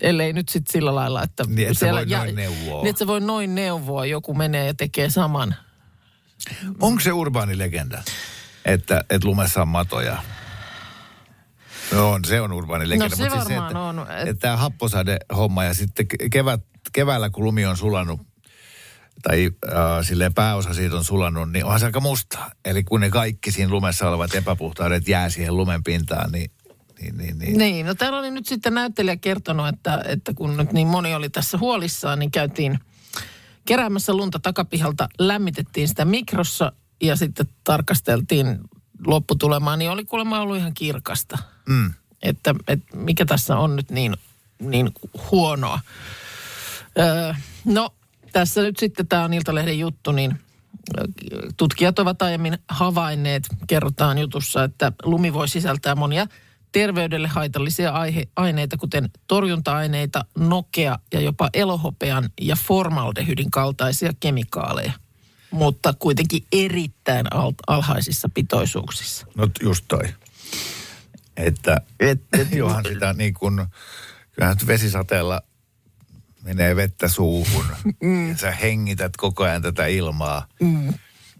ellei 0.00 0.32
nyt 0.32 0.48
sit 0.48 0.66
sillä 0.66 0.94
lailla, 0.94 1.22
että... 1.22 1.44
Niin, 1.48 1.68
et 1.68 1.78
sä 1.78 1.92
voi 1.92 2.06
noin 2.06 2.34
neuvoa. 2.34 2.82
Niin, 2.82 2.90
että 2.90 2.98
sä 2.98 3.06
voi 3.06 3.20
noin 3.20 3.54
neuvoa. 3.54 4.06
Joku 4.06 4.34
menee 4.34 4.66
ja 4.66 4.74
tekee 4.74 5.10
saman. 5.10 5.54
onko 6.80 7.00
se 7.00 7.12
urbaani 7.12 7.58
legenda, 7.58 8.02
että, 8.72 9.04
että 9.10 9.28
lumessa 9.28 9.62
on 9.62 9.68
matoja? 9.68 10.22
No 11.92 12.10
on, 12.10 12.24
se 12.24 12.40
on 12.40 12.52
urbaani 12.52 12.88
legenda. 12.88 13.08
No 13.08 13.16
se 13.16 13.22
mutta 13.22 13.34
siis 13.44 13.48
varmaan 13.58 13.70
että, 13.70 13.80
on, 13.80 14.06
et- 14.22 14.28
Että 14.28 14.40
tämä 14.40 14.56
happosade 14.56 15.18
homma 15.36 15.64
ja 15.64 15.74
sitten 15.74 16.06
ke- 16.06 16.28
kevät, 16.30 16.60
keväällä 16.92 17.30
kun 17.30 17.44
lumi 17.44 17.66
on 17.66 17.76
sulanut, 17.76 18.20
tai 19.22 19.50
äh, 19.66 19.74
silleen 20.02 20.34
pääosa 20.34 20.74
siitä 20.74 20.96
on 20.96 21.04
sulanut, 21.04 21.52
niin 21.52 21.64
onhan 21.64 21.80
se 21.80 21.86
aika 21.86 22.00
musta. 22.00 22.38
Eli 22.64 22.84
kun 22.84 23.00
ne 23.00 23.10
kaikki 23.10 23.50
siinä 23.52 23.70
lumessa 23.72 24.08
olevat 24.08 24.34
epäpuhtaudet 24.34 25.08
jää 25.08 25.30
siihen 25.30 25.56
lumen 25.56 25.84
pintaan, 25.84 26.32
niin, 26.32 26.50
niin, 27.00 27.16
niin, 27.18 27.38
niin. 27.38 27.58
Niin, 27.58 27.86
no 27.86 27.94
täällä 27.94 28.18
oli 28.18 28.30
nyt 28.30 28.46
sitten 28.46 28.74
näyttelijä 28.74 29.16
kertonut, 29.16 29.68
että, 29.68 30.02
että 30.04 30.34
kun 30.34 30.56
nyt 30.56 30.72
niin 30.72 30.88
moni 30.88 31.14
oli 31.14 31.30
tässä 31.30 31.58
huolissaan, 31.58 32.18
niin 32.18 32.30
käytiin 32.30 32.78
keräämässä 33.66 34.14
lunta 34.14 34.38
takapihalta, 34.38 35.08
lämmitettiin 35.18 35.88
sitä 35.88 36.04
mikrossa 36.04 36.72
ja 37.02 37.16
sitten 37.16 37.48
tarkasteltiin 37.64 38.58
lopputulemaa, 39.06 39.76
niin 39.76 39.90
oli 39.90 40.04
kuulemma 40.04 40.40
ollut 40.40 40.56
ihan 40.56 40.74
kirkasta. 40.74 41.38
Mm. 41.68 41.94
Että, 42.22 42.54
että 42.68 42.96
mikä 42.96 43.24
tässä 43.24 43.56
on 43.56 43.76
nyt 43.76 43.90
niin, 43.90 44.16
niin 44.60 44.92
huonoa. 45.30 45.80
Öö, 46.98 47.32
no, 47.64 47.94
tässä 48.32 48.62
nyt 48.62 48.78
sitten 48.78 49.08
tämä 49.08 49.24
on 49.24 49.34
Iltalehden 49.34 49.78
juttu, 49.78 50.12
niin 50.12 50.38
tutkijat 51.56 51.98
ovat 51.98 52.22
aiemmin 52.22 52.58
havainneet, 52.68 53.42
kerrotaan 53.66 54.18
jutussa, 54.18 54.64
että 54.64 54.92
lumi 55.02 55.32
voi 55.32 55.48
sisältää 55.48 55.94
monia 55.94 56.26
terveydelle 56.72 57.28
haitallisia 57.28 57.90
aihe, 57.90 58.28
aineita, 58.36 58.76
kuten 58.76 59.10
torjunta-aineita, 59.26 60.24
nokea 60.38 60.98
ja 61.12 61.20
jopa 61.20 61.50
elohopean 61.54 62.30
ja 62.40 62.56
formaldehydin 62.56 63.50
kaltaisia 63.50 64.12
kemikaaleja. 64.20 64.92
Mutta 65.50 65.94
kuitenkin 65.98 66.44
erittäin 66.52 67.32
al- 67.32 67.52
alhaisissa 67.66 68.28
pitoisuuksissa. 68.34 69.26
No 69.34 69.48
just 69.62 69.84
toi. 69.88 70.02
Että 71.36 71.80
Et, 72.00 72.20
et, 72.40 72.52
johan 72.52 72.84
sitä 72.84 73.12
niin 73.12 73.34
kuin, 73.34 73.66
kyllähän 74.32 74.56
vesisateella 74.66 75.42
menee 76.42 76.76
vettä 76.76 77.08
suuhun. 77.08 77.64
Mm. 78.02 78.28
Ja 78.28 78.36
sä 78.36 78.50
hengität 78.50 79.16
koko 79.16 79.44
ajan 79.44 79.62
tätä 79.62 79.86
ilmaa. 79.86 80.46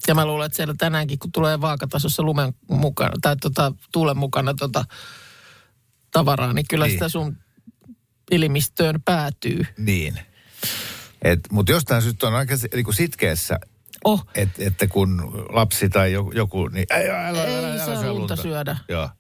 Ja 0.09 0.15
mä 0.15 0.27
luulen, 0.27 0.47
että 0.47 0.57
siellä 0.57 0.75
tänäänkin, 0.79 1.19
kun 1.19 1.33
tulee 1.33 1.61
vaakatasossa 1.61 2.23
lumen 2.23 2.53
mukana, 2.71 3.13
tai 3.23 3.37
tota, 3.37 3.73
tuulen 3.93 4.17
mukana 4.17 4.55
tota 4.55 4.85
tavaraa, 6.11 6.53
niin 6.53 6.67
kyllä 6.71 6.85
Niin. 6.85 6.91
niin. 6.91 6.99
sitä 6.99 7.09
sun 7.09 7.37
elimistöön 8.31 9.03
päätyy. 9.05 9.67
Niin. 9.79 10.21
Mutta 11.51 11.73
jostain 11.73 12.03
syystä 12.03 12.27
on 12.27 12.35
aika 12.35 12.55
niinku 12.75 12.93
sitkeässä, 12.93 13.59
Oh, 14.05 14.27
et, 14.35 14.49
että 14.59 14.87
kun 14.87 15.45
lapsi 15.51 15.89
tai 15.89 16.13
joku, 16.13 16.33
joku 16.33 16.69
niin 16.69 16.87
ei, 16.91 17.11
älä, 17.11 17.29
älä, 17.29 17.45
Ei 17.45 17.57
älä, 17.57 17.73
älä, 17.73 17.85
saa 17.85 18.13
lunta 18.13 18.37
syödä. 18.37 18.77
Joo. 18.89 19.11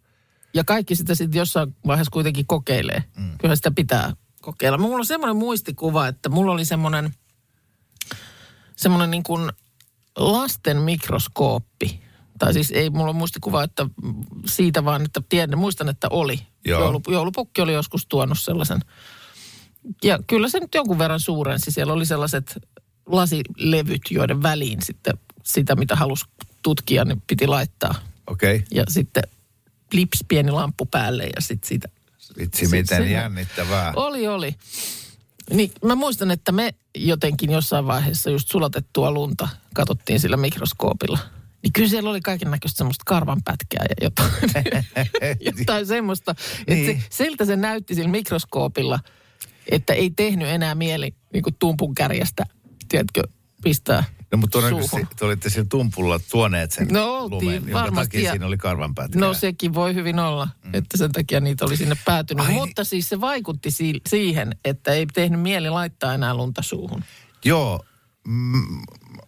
ja 0.54 0.64
kaikki 0.64 0.94
sitä 0.94 1.14
sitten 1.14 1.38
jossain 1.38 1.76
vaiheessa 1.86 2.10
kuitenkin 2.10 2.46
kokeilee. 2.46 3.04
Mm. 3.16 3.38
Kyllä 3.38 3.56
sitä 3.56 3.70
pitää 3.70 4.12
kokeilla. 4.40 4.78
Mulla 4.78 4.96
on 4.96 5.06
semmoinen 5.06 5.36
muistikuva, 5.36 6.08
että 6.08 6.28
mulla 6.28 6.52
oli 6.52 6.64
semmoinen, 6.64 7.14
semmoinen 8.76 9.10
niin 9.10 9.22
kuin 9.22 9.52
lasten 10.16 10.76
mikroskooppi. 10.76 12.00
Tai 12.38 12.52
siis 12.52 12.70
ei 12.70 12.90
mulla 12.90 13.04
ole 13.04 13.16
muistikuva, 13.16 13.62
että 13.62 13.86
siitä 14.46 14.84
vaan, 14.84 15.04
että 15.04 15.22
tiedän, 15.28 15.58
muistan, 15.58 15.88
että 15.88 16.08
oli. 16.10 16.40
Joo. 16.64 16.80
Joulu, 16.80 17.00
joulupukki 17.08 17.60
oli 17.60 17.72
joskus 17.72 18.06
tuonut 18.06 18.38
sellaisen. 18.38 18.80
Ja 20.04 20.18
kyllä 20.26 20.48
se 20.48 20.60
nyt 20.60 20.74
jonkun 20.74 20.98
verran 20.98 21.20
suurensi. 21.20 21.70
Siellä 21.70 21.92
oli 21.92 22.06
sellaiset 22.06 22.58
lasilevyt, 23.08 24.02
joiden 24.10 24.42
väliin 24.42 24.82
sitten 24.82 25.18
sitä, 25.44 25.76
mitä 25.76 25.96
halusi 25.96 26.24
tutkia, 26.62 27.04
niin 27.04 27.22
piti 27.26 27.46
laittaa. 27.46 27.94
Okei. 28.26 28.56
Okay. 28.56 28.66
Ja 28.70 28.84
sitten 28.88 29.22
lips 29.92 30.24
pieni 30.28 30.50
lamppu 30.50 30.86
päälle 30.86 31.24
ja 31.24 31.40
sitten 31.40 31.68
siitä. 31.68 31.88
Vitsi, 32.38 32.66
Se- 32.66 32.76
miten 32.76 33.02
se- 33.02 33.10
jännittävää. 33.10 33.92
Oli, 33.96 34.28
oli. 34.28 34.54
Niin 35.52 35.72
mä 35.84 35.94
muistan, 35.94 36.30
että 36.30 36.52
me 36.52 36.74
jotenkin 36.96 37.50
jossain 37.52 37.86
vaiheessa 37.86 38.30
just 38.30 38.48
sulatettua 38.50 39.10
lunta 39.12 39.48
katsottiin 39.74 40.20
sillä 40.20 40.36
mikroskoopilla. 40.36 41.18
Niin 41.62 41.72
kyllä 41.72 41.88
siellä 41.88 42.10
oli 42.10 42.20
kaiken 42.20 42.50
näköistä 42.50 42.78
semmoista 42.78 43.02
karvanpätkää 43.06 43.84
ja 43.88 43.94
jotain, 44.02 44.30
jotain 45.58 45.86
semmoista. 45.86 46.34
Että 46.60 46.74
Niin. 46.74 47.00
se, 47.00 47.06
siltä 47.10 47.44
se 47.44 47.56
näytti 47.56 47.94
sillä 47.94 48.08
mikroskoopilla, 48.10 49.00
että 49.70 49.92
ei 49.92 50.10
tehnyt 50.10 50.48
enää 50.48 50.74
mieli 50.74 51.14
niin 51.32 51.42
kuin 51.42 51.56
tumpun 51.58 51.94
kärjestä, 51.94 52.46
tiedätkö, 52.88 53.22
pistää 53.62 54.04
No 54.32 54.38
mutta 54.38 54.58
todennäköisesti 54.60 55.06
te 55.16 55.24
olitte 55.24 55.50
sillä 55.50 55.66
tumpulla 55.70 56.20
tuoneet 56.30 56.72
sen 56.72 56.88
No 56.90 57.14
oltiin, 57.14 57.34
lumen, 57.40 57.54
jonka 57.54 57.72
varmasti, 57.72 58.06
takia 58.16 58.20
ja- 58.22 58.32
siinä 58.32 58.46
oli 58.46 58.56
karvanpätkää. 58.56 59.20
No 59.20 59.34
sekin 59.34 59.74
voi 59.74 59.94
hyvin 59.94 60.18
olla, 60.18 60.48
mm. 60.64 60.74
että 60.74 60.96
sen 60.96 61.12
takia 61.12 61.40
niitä 61.40 61.64
oli 61.64 61.76
sinne 61.76 61.96
päätynyt. 62.04 62.44
Ai 62.44 62.52
niin. 62.52 62.60
Mutta 62.62 62.84
siis 62.84 63.08
se 63.08 63.20
vaikutti 63.20 63.70
si- 63.70 64.00
siihen, 64.08 64.56
että 64.64 64.92
ei 64.92 65.06
tehnyt 65.06 65.40
mieli 65.40 65.70
laittaa 65.70 66.14
enää 66.14 66.34
lunta 66.34 66.62
suuhun. 66.62 67.04
Joo, 67.44 67.84
mm, 68.26 68.82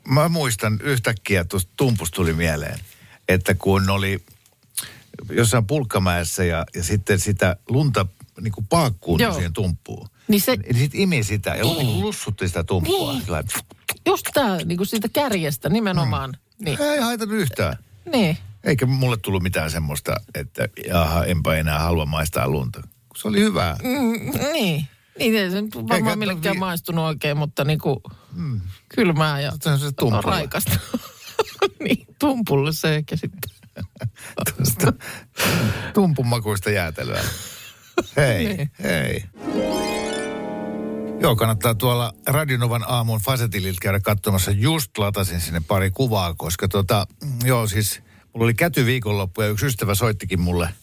mä 0.08 0.28
muistan 0.28 0.78
yhtäkkiä, 0.82 1.44
tuosta 1.44 1.72
tumpusta 1.76 2.16
tuli 2.16 2.32
mieleen, 2.32 2.78
että 3.28 3.54
kun 3.54 3.90
oli 3.90 4.24
jossain 5.30 5.66
pulkkamäessä 5.66 6.44
ja, 6.44 6.64
ja 6.74 6.84
sitten 6.84 7.20
sitä 7.20 7.56
lunta 7.68 8.06
niin 8.40 8.52
kuin 8.52 8.66
paakkuun 8.66 9.20
Joo. 9.20 9.34
siihen 9.34 9.52
tumppuun. 9.52 10.08
Niin 10.28 10.40
se, 10.40 10.52
Eli 10.52 10.78
sitten 10.78 11.00
imi 11.00 11.22
sitä 11.22 11.50
ja 11.50 11.64
niin. 11.64 12.00
lussutti 12.00 12.48
sitä 12.48 12.64
tumppua. 12.64 13.12
Niin. 13.12 13.22
Sillä 13.24 13.42
just 14.06 14.26
tämä 14.34 14.56
niin 14.56 14.86
siitä 14.86 15.08
kärjestä 15.08 15.68
nimenomaan. 15.68 16.36
Niin, 16.64 16.82
Ei 16.82 17.00
haitannut 17.00 17.38
yhtään. 17.38 17.76
niin. 18.12 18.38
Eikä 18.64 18.86
mulle 18.86 19.16
tullut 19.16 19.42
mitään 19.42 19.70
semmoista, 19.70 20.16
että 20.34 20.68
jaha, 20.88 21.24
enpä 21.24 21.56
enää 21.56 21.78
halua 21.78 22.06
maistaa 22.06 22.48
lunta. 22.48 22.82
Se 23.16 23.28
oli 23.28 23.40
hyvää. 23.40 23.76
Mm, 23.82 24.30
niin. 24.52 24.88
Niin, 25.18 25.36
ei 25.36 25.50
se 25.50 25.62
nyt 25.62 25.74
Eikä 25.76 25.88
varmaan 25.88 26.18
millekään 26.18 26.54
vi- 26.54 26.58
maistunut 26.60 27.04
oikein, 27.04 27.36
mutta 27.36 27.64
niin 27.64 27.78
kuin 27.78 27.96
mm. 28.32 28.60
kylmää 28.94 29.40
ja 29.40 29.52
Se 29.62 29.70
on 29.70 29.78
se 29.78 29.92
tumpulla. 29.92 30.22
raikasta. 30.22 30.78
niin, 31.84 32.06
tumpulle 32.18 32.72
se 32.72 32.94
ehkä 32.96 33.16
sitten. 33.16 33.50
Tuosta 36.42 36.70
jäätelyä. 36.70 37.20
Hei, 38.16 38.44
Niin. 38.56 38.70
hei. 38.82 39.24
Joo, 41.20 41.36
kannattaa 41.36 41.74
tuolla 41.74 42.14
Radionovan 42.26 42.84
aamun 42.88 43.20
Fasetililta 43.20 43.78
käydä 43.82 44.00
katsomassa. 44.00 44.50
Just 44.50 44.98
latasin 44.98 45.40
sinne 45.40 45.60
pari 45.68 45.90
kuvaa, 45.90 46.34
koska 46.34 46.68
tota, 46.68 47.06
mm, 47.24 47.32
joo 47.44 47.66
siis, 47.66 48.00
mulla 48.32 48.44
oli 48.44 48.54
käty 48.54 48.86
viikonloppu 48.86 49.42
ja 49.42 49.48
yksi 49.48 49.66
ystävä 49.66 49.94
soittikin 49.94 50.40
mulle, 50.40 50.74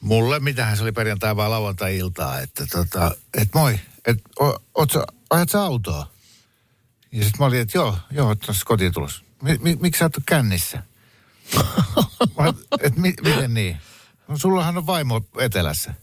mulle, 0.00 0.40
mitähän 0.40 0.76
se 0.76 0.82
oli 0.82 0.92
perjantai 0.92 1.36
vai 1.36 1.48
lauantai-iltaa, 1.48 2.40
että 2.40 2.66
tota, 2.66 3.14
et 3.34 3.48
moi, 3.54 3.80
et 4.06 4.18
o, 4.40 4.56
oot 4.74 4.90
sä, 4.90 5.04
ajat 5.30 5.48
sä 5.48 5.62
autoa? 5.62 6.10
Ja 7.12 7.22
sitten 7.22 7.38
mä 7.38 7.46
olin, 7.46 7.60
että 7.60 7.78
joo, 7.78 7.98
joo, 8.10 8.34
tuossa 8.34 8.64
kotiin 8.64 8.92
tulossa. 8.92 9.22
Mi, 9.42 9.58
mi, 9.60 9.76
miksi 9.80 9.98
sä 9.98 10.04
oot 10.04 10.16
kännissä? 10.26 10.82
Et 12.82 12.96
mi, 12.96 13.14
miten 13.24 13.54
niin? 13.54 13.76
No 14.28 14.38
sullahan 14.38 14.78
on 14.78 14.86
vaimo 14.86 15.20
etelässä. 15.38 15.94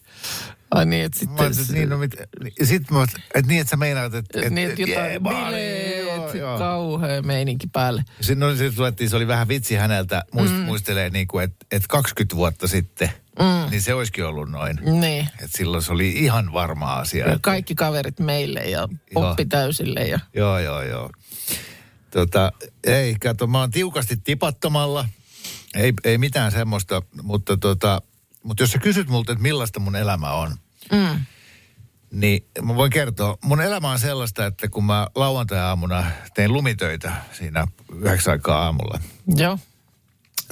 Ai 0.72 0.86
niin, 0.86 1.06
että 1.06 1.26
Mä 1.26 1.32
sitten... 1.32 1.62
että 1.62 1.74
niin, 1.74 1.90
no, 1.90 1.98
mit, 1.98 2.16
ja 2.60 2.66
sitten 2.66 2.98
mä, 2.98 3.04
että 3.04 3.48
niin, 3.48 3.62
että 3.62 3.72
sä 3.72 3.78
meinaat, 3.78 4.14
että... 4.14 4.42
Et, 4.42 4.54
niin, 4.54 4.70
että 4.70 4.82
jotain 4.82 5.10
jee, 5.10 5.20
mä 5.20 5.30
bileet, 5.30 6.34
joo. 6.34 6.58
kauhea 6.58 7.22
meininki 7.22 7.68
päälle. 7.68 8.04
Sitten 8.22 8.40
no, 8.40 8.56
sit 8.56 8.78
luettiin, 8.78 9.10
se 9.10 9.16
oli 9.16 9.28
vähän 9.28 9.48
vitsi 9.48 9.76
häneltä, 9.76 10.24
muist, 10.34 10.54
mm. 10.54 10.60
muistelee 10.60 11.10
niin 11.10 11.28
kuin, 11.28 11.44
että, 11.44 11.66
että 11.72 11.88
20 11.90 12.36
vuotta 12.36 12.68
sitten, 12.68 13.10
mm. 13.40 13.72
niin 13.72 13.82
se 13.82 13.94
olisikin 13.94 14.26
ollut 14.26 14.50
noin. 14.50 14.80
Niin. 15.02 15.30
Että 15.40 15.58
silloin 15.58 15.84
se 15.84 15.92
oli 15.92 16.10
ihan 16.10 16.54
varma 16.54 16.94
asia. 16.94 17.26
Ja 17.26 17.34
että- 17.34 17.40
kaikki 17.42 17.76
kaverit 17.76 18.20
meille 18.20 18.60
ja 18.60 18.88
oppi 19.16 19.46
täysille. 19.46 20.00
Ja... 20.00 20.20
Joo, 20.36 20.60
joo, 20.60 20.82
joo. 20.82 21.10
Tota, 22.12 22.52
ei, 22.84 23.16
kato, 23.16 23.48
mä 23.48 23.60
oon 23.60 23.72
tiukasti 23.72 24.18
tipattomalla. 24.18 25.10
Ei, 25.76 25.94
ei 26.04 26.18
mitään 26.18 26.52
semmoista, 26.52 27.02
mutta, 27.22 27.58
tota, 27.58 28.02
mutta 28.44 28.64
jos 28.64 28.72
sä 28.72 28.78
kysyt 28.80 29.10
multa, 29.10 29.32
että 29.32 29.42
millaista 29.42 29.80
mun 29.80 29.96
elämä 29.96 30.32
on, 30.32 30.56
Mm. 30.92 31.26
niin 32.12 32.46
mä 32.62 32.76
voin 32.76 32.92
kertoa. 32.92 33.38
Mun 33.44 33.62
elämä 33.62 33.90
on 33.92 34.00
sellaista, 34.00 34.46
että 34.46 34.68
kun 34.70 34.84
mä 34.84 35.08
lauantai-aamuna 35.16 36.04
tein 36.34 36.54
lumitöitä 36.54 37.12
siinä 37.32 37.68
yhdeksän 37.96 38.32
aikaa 38.32 38.64
aamulla, 38.64 39.00
Joo. 39.36 39.60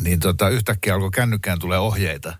niin 0.01 0.19
tota, 0.19 0.49
yhtäkkiä 0.49 0.93
alkoi 0.95 1.12
kännykkään 1.12 1.60
tulee 1.60 1.80
ohjeita. 1.80 2.38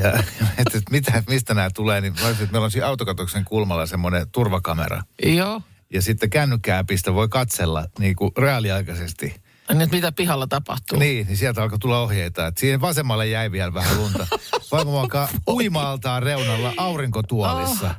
ja 0.00 0.08
että, 0.58 0.78
että 0.78 0.90
mitä, 0.90 1.22
mistä 1.28 1.54
nämä 1.54 1.70
tulee, 1.74 2.00
niin 2.00 2.12
mä 2.20 2.26
olisin, 2.26 2.42
että 2.44 2.52
meillä 2.52 2.64
on 2.64 2.70
siinä 2.70 2.86
autokatoksen 2.86 3.44
kulmalla 3.44 3.86
semmoinen 3.86 4.30
turvakamera. 4.30 5.02
Joo. 5.22 5.62
Ja 5.92 6.02
sitten 6.02 6.30
kännykkääpistä 6.30 7.14
voi 7.14 7.28
katsella 7.28 7.86
niin 7.98 8.16
kuin 8.16 8.30
reaaliaikaisesti. 8.38 9.34
Nyt 9.74 9.90
mitä 9.90 10.12
pihalla 10.12 10.46
tapahtuu? 10.46 10.98
Niin, 10.98 11.26
niin 11.26 11.36
sieltä 11.36 11.62
alkoi 11.62 11.78
tulla 11.78 12.00
ohjeita, 12.00 12.46
että 12.46 12.60
siihen 12.60 12.80
vasemmalle 12.80 13.26
jäi 13.26 13.52
vielä 13.52 13.74
vähän 13.74 13.96
lunta. 13.96 14.26
Vaimo 14.72 15.00
makaa 15.00 15.28
uima-altaan 15.48 16.22
reunalla 16.22 16.72
aurinkotuolissa. 16.76 17.86
Oh. 17.86 17.92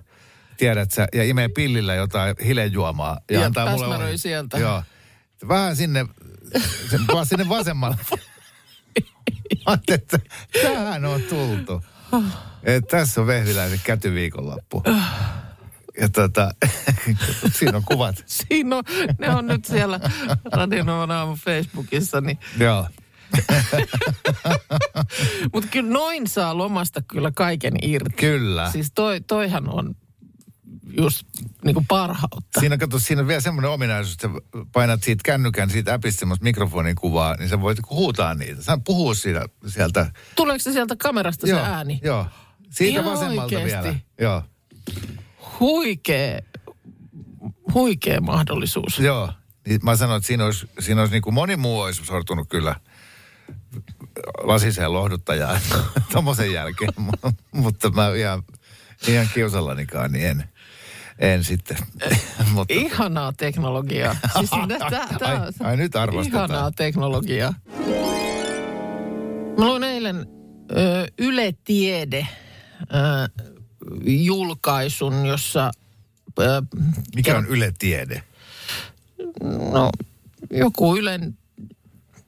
Tiedät 0.58 0.92
sä, 0.92 1.08
ja 1.14 1.24
imee 1.24 1.48
pillillä 1.48 1.96
jotain 1.96 2.36
hilejuomaa. 2.46 3.20
Ja 3.32 3.46
antaa 3.46 3.72
mulle 3.72 3.96
ohjeita. 3.96 4.18
sieltä. 4.18 4.58
Joo. 4.58 4.84
Vähän 5.48 5.76
sinne, 5.76 6.06
se, 6.90 7.00
vaan 7.14 7.26
sinne 7.26 7.50
vasemmalle. 7.50 7.98
Ajattelin, 9.66 10.02
että 10.02 10.20
tähän 10.62 11.06
on 11.06 11.22
tultu. 11.22 11.84
Et 12.64 12.88
tässä 12.88 13.22
on 13.22 13.28
Vehviläisen 13.28 13.82
kätyviikonloppu. 13.84 14.84
Ja 16.00 16.10
tota, 16.10 16.52
siinä 17.58 17.78
on 17.78 17.84
kuvat. 17.86 18.16
Siinä 18.26 18.76
on, 18.76 18.84
ne 19.20 19.30
on 19.30 19.48
nyt 19.48 19.66
siellä 19.66 20.00
Radionovan 20.52 21.12
aamun 21.12 21.38
Facebookissa. 21.38 22.22
Niin. 22.22 22.40
Joo. 22.60 22.88
Mutta 25.54 25.70
kyllä 25.72 25.90
noin 25.90 26.28
saa 26.28 26.58
lomasta 26.58 27.02
kyllä 27.02 27.32
kaiken 27.36 27.74
irti. 27.82 28.16
Kyllä. 28.16 28.72
Siis 28.72 28.92
toi, 28.96 29.22
toihan 29.22 29.70
on 29.70 29.96
just 30.98 31.28
niinku 31.66 31.86
parhautta. 31.88 32.60
Siinä, 32.60 32.78
kato, 32.78 33.00
siinä 33.00 33.22
on 33.22 33.28
vielä 33.28 33.42
semmoinen 33.42 33.72
ominaisuus, 33.72 34.14
että 34.14 34.30
painat 34.72 35.04
siitä 35.04 35.22
kännykän, 35.26 35.70
siitä 35.70 35.94
appista 35.94 36.20
semmoista 36.20 36.44
mikrofonin 36.44 36.96
kuvaa, 36.96 37.36
niin 37.36 37.50
sä 37.50 37.62
voit 37.62 37.78
huutaa 37.90 38.34
niitä. 38.34 38.64
Sä 38.64 38.78
puhuu 38.86 39.16
siitä, 39.16 39.46
sieltä. 39.68 40.12
Tuleeko 40.36 40.60
se 40.60 40.72
sieltä 40.72 40.96
kamerasta 40.96 41.48
se 41.48 41.54
ääni? 41.54 42.00
Joo. 42.04 42.26
Siitä 42.70 43.00
Ihan 43.00 43.14
vasemmalta 43.14 43.56
oikeesti? 43.56 43.84
vielä. 43.84 43.96
Joo. 44.22 44.44
Huikee, 45.62 46.44
huikee 47.74 48.20
mahdollisuus. 48.20 49.00
Joo. 49.00 49.30
Niin 49.68 49.80
mä 49.84 49.96
sanoin, 49.96 50.18
että 50.18 50.28
siinä 50.28 50.46
olisi, 50.46 50.70
siinä 50.80 51.02
olisi 51.02 51.14
niin 51.14 51.22
kuin 51.22 51.34
moni 51.34 51.56
muu 51.56 51.80
olisi 51.80 52.06
sortunut 52.06 52.50
kyllä 52.50 52.76
lasiseen 54.44 54.94
lohduttajaan 54.94 55.60
tommosen 56.14 56.54
jälkeen. 56.54 56.92
Mu- 57.26 57.34
Mutta 57.52 57.90
mä 57.90 58.14
ihan, 58.16 58.44
ihan 59.08 59.28
kiusallanikaan, 59.34 60.12
niin 60.12 60.26
en, 60.28 60.44
en 61.20 61.44
sitten. 61.44 61.78
Mutta, 62.54 62.74
Ihanaa 62.74 63.34
teknologiaa. 63.34 64.16
Siis 64.38 64.50
tää, 64.80 64.90
tää, 65.20 65.42
Ai- 65.42 65.52
ai 65.60 65.78
nyt 65.78 65.96
arvostetaan. 65.96 66.50
Ihanaa 66.52 66.72
teknologiaa. 66.72 67.54
Mä 69.58 69.66
luin 69.66 69.84
eilen 69.84 70.26
ö, 70.72 71.08
Yle 71.18 71.54
Tiede 71.64 72.28
ö, 72.82 73.44
julkaisun, 74.06 75.26
jossa 75.26 75.72
ö, 76.40 76.62
mikä 77.16 77.38
on 77.38 77.46
Yle 77.48 77.74
Tiede? 77.80 78.24
no, 79.74 79.90
joku 80.52 80.98
Ylen 80.98 81.38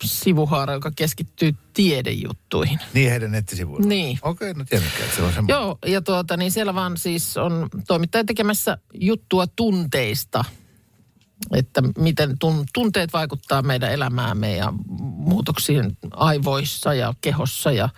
sivuhaara, 0.04 0.74
joka 0.74 0.92
keskittyy 0.96 1.56
tiedejuttuihin. 1.74 2.80
Niin 2.94 3.10
heidän 3.10 3.32
nettisivuilla. 3.32 3.88
Niin. 3.88 4.20
Okei, 4.22 4.54
no 4.54 4.66
tiedätkö, 4.70 5.04
että 5.04 5.16
se 5.16 5.22
on 5.22 5.34
semmoinen. 5.34 5.62
Joo, 5.62 5.78
ja 5.86 6.02
tuota, 6.02 6.38
niin 6.38 6.52
siellä 6.52 6.76
vaan 6.76 6.98
siis 6.98 7.38
on 7.38 7.70
toimittaja 7.88 8.24
tekemässä 8.24 8.78
juttua 8.94 9.48
tunteista. 9.48 10.46
Että 11.54 11.82
miten 11.98 12.40
tun, 12.40 12.66
tunteet 12.74 13.14
vaikuttaa 13.14 13.62
meidän 13.62 13.92
elämäämme 13.92 14.56
ja 14.56 14.74
muutoksiin 15.00 15.98
aivoissa 16.12 16.94
ja 16.94 17.14
kehossa 17.22 17.72
ja, 17.72 17.90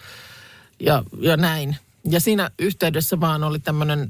ja, 0.80 1.04
ja 1.20 1.38
näin. 1.38 1.76
Ja 2.10 2.20
siinä 2.20 2.52
yhteydessä 2.60 3.20
vaan 3.20 3.44
oli 3.44 3.60
tämmöinen 3.60 4.10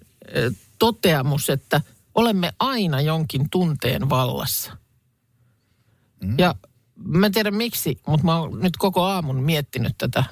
toteamus, 0.80 1.50
että 1.50 1.82
olemme 2.16 2.54
aina 2.60 3.02
jonkin 3.02 3.50
tunteen 3.50 4.10
vallassa. 4.10 4.78
Mm. 6.24 6.36
Ja 6.38 6.56
mä 6.96 7.26
en 7.26 7.32
tiedä 7.32 7.52
miksi, 7.52 8.00
mutta 8.08 8.26
mä 8.26 8.40
oon 8.40 8.60
nyt 8.60 8.78
koko 8.78 9.04
aamun 9.04 9.44
miettinyt 9.44 9.96
tätä 9.98 10.24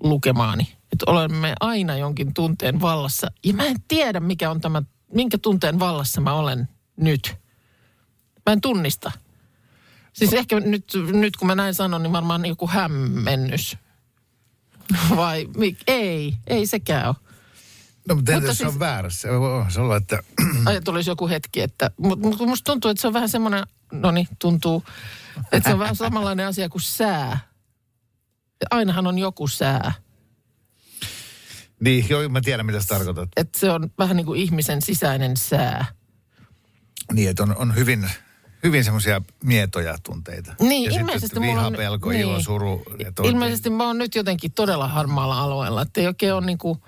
lukemaani. 0.00 0.76
Että 0.92 1.10
olemme 1.10 1.54
aina 1.60 1.96
jonkin 1.96 2.34
tunteen 2.34 2.80
vallassa. 2.80 3.30
Ja 3.44 3.54
mä 3.54 3.64
en 3.64 3.76
tiedä, 3.88 4.20
mikä 4.20 4.50
on 4.50 4.60
tämä, 4.60 4.82
minkä 5.14 5.38
tunteen 5.38 5.78
vallassa 5.78 6.20
mä 6.20 6.32
olen 6.32 6.68
nyt. 6.96 7.34
Mä 8.46 8.52
en 8.52 8.60
tunnista. 8.60 9.12
Siis 10.12 10.32
ehkä 10.32 10.60
nyt, 10.60 10.84
nyt 11.12 11.36
kun 11.36 11.46
mä 11.46 11.54
näin 11.54 11.74
sanon, 11.74 12.02
niin 12.02 12.12
varmaan 12.12 12.46
joku 12.46 12.68
hämmennys. 12.68 13.76
Vai 15.16 15.48
mik? 15.56 15.78
ei, 15.86 16.34
ei 16.46 16.66
sekään 16.66 17.06
ole. 17.06 17.14
No, 18.08 18.14
mutta 18.14 18.32
Mutta 18.32 18.46
jos 18.48 18.58
se 18.58 18.66
on 18.66 18.72
siis- 18.72 18.80
väärässä? 18.80 19.28
Se 19.68 19.80
olla, 19.80 19.96
että 19.96 20.22
Ai, 20.66 20.80
tulisi 20.80 21.10
joku 21.10 21.28
hetki, 21.28 21.60
että... 21.60 21.90
Mutta 21.96 22.28
mut, 22.28 22.38
musta 22.48 22.72
tuntuu, 22.72 22.90
että 22.90 23.00
se 23.00 23.06
on 23.06 23.12
vähän 23.12 23.28
semmoinen... 23.28 23.64
No 23.92 24.10
niin, 24.10 24.28
tuntuu, 24.38 24.84
että 25.52 25.70
se 25.70 25.74
on 25.74 25.78
vähän 25.78 25.96
samanlainen 25.96 26.46
asia 26.46 26.68
kuin 26.68 26.82
sää. 26.82 27.38
Ainahan 28.70 29.06
on 29.06 29.18
joku 29.18 29.48
sää. 29.48 29.92
niin, 31.80 32.06
joo, 32.08 32.28
mä 32.28 32.40
tiedän 32.40 32.66
mitä 32.66 32.80
sä 32.80 32.86
tarkoitat. 32.86 33.28
Että 33.36 33.58
se 33.58 33.70
on 33.70 33.90
vähän 33.98 34.16
niin 34.16 34.26
kuin 34.26 34.40
ihmisen 34.40 34.82
sisäinen 34.82 35.36
sää. 35.36 35.84
Niin, 37.12 37.30
että 37.30 37.42
on, 37.42 37.56
on 37.56 37.74
hyvin, 37.74 38.10
hyvin 38.62 38.84
semmoisia 38.84 39.22
mietoja 39.44 39.98
tunteita. 40.02 40.54
Niin, 40.60 40.92
ja 40.92 41.00
ilmeisesti 41.00 41.26
sitten 41.26 41.42
mulla 41.42 41.56
viha, 41.56 41.66
on- 41.66 41.72
pelko, 41.76 42.08
niin. 42.10 42.20
ilo, 42.20 42.40
suru. 42.40 42.82
On- 43.18 43.26
Ilmeisesti 43.26 43.70
mä 43.70 43.86
oon 43.86 43.98
nyt 43.98 44.14
jotenkin 44.14 44.52
todella 44.52 44.88
harmaalla 44.88 45.40
alueella, 45.40 45.82
että 45.82 46.00
ei 46.00 46.06
oikein 46.06 46.34
ole 46.34 46.46
niin 46.46 46.58
kuin... 46.58 46.78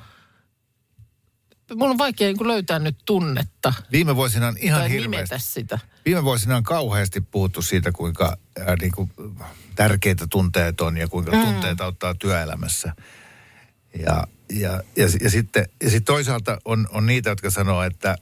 Mulla 1.74 1.90
on 1.90 1.98
vaikea 1.98 2.28
niin 2.32 2.48
löytää 2.48 2.78
nyt 2.78 2.96
tunnetta 3.04 3.72
Viime 3.92 4.16
vuosina 4.16 4.48
on 4.48 4.56
ihan 4.60 4.90
hirveästi. 4.90 5.34
sitä. 5.38 5.78
Viime 6.06 6.24
vuosina 6.24 6.56
on 6.56 6.62
kauheasti 6.62 7.20
puhuttu 7.20 7.62
siitä, 7.62 7.92
kuinka 7.92 8.36
ää, 8.66 8.76
niin 8.80 8.92
kuin, 8.92 9.10
tärkeitä 9.74 10.26
tunteet 10.30 10.80
on 10.80 10.96
ja 10.96 11.08
kuinka 11.08 11.32
mm. 11.32 11.44
tunteet 11.44 11.80
auttaa 11.80 12.14
työelämässä. 12.14 12.92
Ja, 13.98 14.26
ja, 14.52 14.82
ja, 14.96 15.08
ja, 15.20 15.30
sitten, 15.30 15.68
ja 15.82 15.90
sitten 15.90 16.04
toisaalta 16.14 16.58
on, 16.64 16.88
on 16.90 17.06
niitä, 17.06 17.30
jotka 17.30 17.50
sanoo, 17.50 17.82
että 17.82 18.16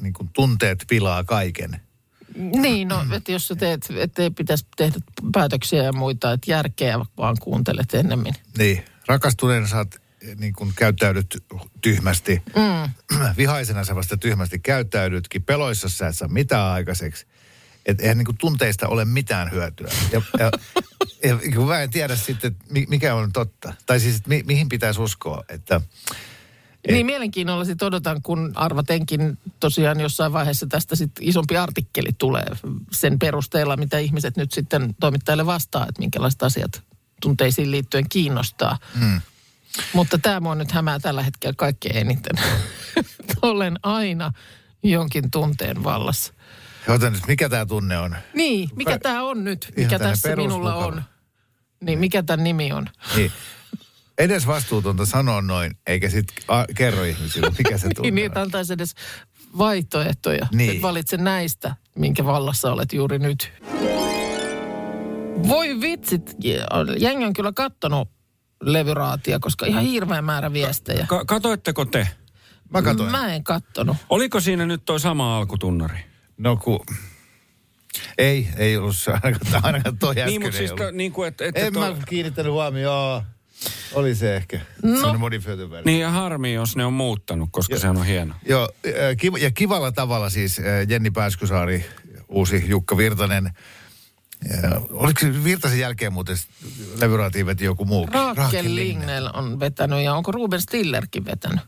niin 0.00 0.12
kuin 0.12 0.28
tunteet 0.32 0.84
pilaa 0.88 1.24
kaiken. 1.24 1.80
Niin, 2.34 2.88
no, 2.88 3.04
että 3.12 3.32
jos 3.32 3.48
sä 3.48 3.56
teet, 3.56 3.86
ettei 3.96 4.30
pitäisi 4.30 4.66
tehdä 4.76 4.98
päätöksiä 5.32 5.82
ja 5.82 5.92
muita, 5.92 6.32
että 6.32 6.50
järkeä 6.50 6.98
vaan 7.16 7.36
kuuntelet 7.40 7.94
ennemmin. 7.94 8.34
Niin, 8.58 8.84
rakastuneena 9.06 9.66
saat 9.66 10.00
niin 10.38 10.52
kuin 10.52 10.72
käyttäydyt 10.76 11.44
tyhmästi. 11.80 12.42
Mm. 12.56 12.90
Vihaisena 13.36 13.84
sä 13.84 13.94
vasta 13.94 14.16
tyhmästi 14.16 14.58
käyttäydytkin. 14.58 15.42
Peloissa 15.42 15.88
sä 15.88 16.08
et 16.08 16.16
saa 16.16 16.28
mitään 16.28 16.72
aikaiseksi. 16.72 17.26
Että 17.86 18.02
eihän 18.02 18.18
niin 18.18 18.26
kuin 18.26 18.38
tunteista 18.38 18.88
ole 18.88 19.04
mitään 19.04 19.50
hyötyä. 19.50 19.90
Ja, 20.12 20.22
ja, 20.38 20.50
ja 21.24 21.38
kun 21.54 21.68
mä 21.68 21.82
en 21.82 21.90
tiedä 21.90 22.16
sitten, 22.16 22.56
mikä 22.88 23.14
on 23.14 23.32
totta. 23.32 23.74
Tai 23.86 24.00
siis, 24.00 24.26
mi, 24.26 24.42
mihin 24.46 24.68
pitäisi 24.68 25.00
uskoa, 25.00 25.44
että... 25.48 25.80
Et... 26.90 26.94
Niin 26.94 27.06
mielenkiinnolla 27.06 27.64
sitten 27.64 27.86
odotan, 27.86 28.22
kun 28.22 28.52
arvatenkin 28.54 29.38
tosiaan 29.60 30.00
jossain 30.00 30.32
vaiheessa 30.32 30.66
tästä 30.66 30.96
sit 30.96 31.10
isompi 31.20 31.56
artikkeli 31.56 32.10
tulee 32.18 32.46
sen 32.92 33.18
perusteella, 33.18 33.76
mitä 33.76 33.98
ihmiset 33.98 34.36
nyt 34.36 34.52
sitten 34.52 34.94
toimittajille 35.00 35.46
vastaa, 35.46 35.86
että 35.88 36.00
minkälaiset 36.00 36.42
asiat 36.42 36.82
tunteisiin 37.22 37.70
liittyen 37.70 38.08
kiinnostaa. 38.08 38.78
Mm. 39.00 39.20
Mutta 39.92 40.18
tämä 40.18 40.40
mua 40.40 40.54
nyt 40.54 40.72
hämää 40.72 40.98
tällä 40.98 41.22
hetkellä 41.22 41.54
kaikkein 41.56 41.96
eniten. 41.96 42.44
Olen 43.42 43.78
aina 43.82 44.32
jonkin 44.82 45.30
tunteen 45.30 45.84
vallassa. 45.84 46.34
Otan 46.88 47.12
nyt, 47.12 47.26
mikä 47.26 47.48
tämä 47.48 47.66
tunne 47.66 47.98
on? 47.98 48.16
Niin, 48.34 48.68
mikä 48.76 48.98
tämä 48.98 49.22
on 49.22 49.44
nyt, 49.44 49.72
mikä 49.76 49.98
tässä 49.98 50.36
minulla 50.36 50.74
on. 50.74 51.02
Niin, 51.80 51.98
mikä 51.98 52.22
tämän 52.22 52.44
nimi 52.44 52.72
on? 52.72 52.86
Niin. 53.16 53.32
Edes 54.20 54.46
vastuutonta 54.46 55.06
sanoa 55.06 55.42
noin, 55.42 55.76
eikä 55.86 56.10
sitten 56.10 56.36
kerro 56.76 57.04
ihmisille, 57.04 57.50
mikä 57.58 57.78
se 57.78 57.88
tunne 57.94 58.10
niin, 58.10 58.30
on. 58.30 58.38
antaisi 58.38 58.72
edes 58.72 58.94
vaihtoehtoja. 59.58 60.46
Niin. 60.52 60.76
Et 60.76 60.82
valitse 60.82 61.16
näistä, 61.16 61.76
minkä 61.96 62.24
vallassa 62.24 62.72
olet 62.72 62.92
juuri 62.92 63.18
nyt. 63.18 63.52
Voi 65.48 65.80
vitsit, 65.80 66.36
jengi 66.98 67.24
on 67.24 67.32
kyllä 67.32 67.52
kattonut 67.52 68.08
levyraatia, 68.62 69.38
koska 69.38 69.66
ihan 69.66 69.84
hirveä 69.84 70.22
määrä 70.22 70.52
viestejä. 70.52 71.06
Ka- 71.08 71.24
katoitteko 71.24 71.84
te? 71.84 72.08
Mä 72.70 72.82
katoin. 72.82 73.10
Mä 73.10 73.34
en 73.34 73.44
kattonut. 73.44 73.96
Oliko 74.10 74.40
siinä 74.40 74.66
nyt 74.66 74.84
toi 74.84 75.00
sama 75.00 75.36
alkutunnari? 75.36 75.98
No 76.38 76.56
ku... 76.56 76.84
Ei, 78.18 78.48
ei 78.56 78.76
ollut 78.76 78.96
se 78.96 79.12
ainakaan, 79.22 79.64
ainakaan 79.64 79.98
toi 79.98 80.14
Niin, 80.14 80.42
mutta 80.42 80.56
siis 80.56 80.72
to, 80.72 80.90
niin 80.90 81.12
kuin, 81.12 81.28
että... 81.28 81.44
että 81.44 81.60
en 81.60 81.72
toi... 81.72 81.94
mä 81.94 82.02
kiinnittänyt 82.08 82.52
huomioon, 82.52 83.22
Oli 83.92 84.14
se 84.14 84.36
ehkä. 84.36 84.60
No. 84.82 85.00
Se 85.00 85.06
on 85.06 85.20
modifioitu 85.20 85.68
Niin 85.84 86.00
ja 86.00 86.10
harmi, 86.10 86.54
jos 86.54 86.76
ne 86.76 86.84
on 86.84 86.92
muuttanut, 86.92 87.48
koska 87.52 87.78
se 87.78 87.88
on 87.88 88.06
hieno. 88.06 88.34
Joo, 88.44 88.68
kiva, 89.18 89.38
ja 89.38 89.50
kivalla 89.50 89.92
tavalla 89.92 90.30
siis 90.30 90.60
Jenni 90.88 91.10
Pääskysaari, 91.10 91.84
uusi 92.28 92.64
Jukka 92.68 92.96
Virtanen, 92.96 93.50
ja, 94.62 94.80
oliko 94.90 95.20
se 95.20 95.44
Virtasen 95.44 95.78
jälkeen 95.78 96.12
muuten 96.12 96.36
levyraatiin 97.00 97.46
veti 97.46 97.64
joku 97.64 97.84
muu? 97.84 98.06
Raakel 98.06 98.74
Lignell 98.74 99.28
on 99.34 99.60
vetänyt 99.60 100.04
ja 100.04 100.14
onko 100.14 100.32
Ruben 100.32 100.60
Stillerkin 100.60 101.24
vetänyt? 101.24 101.60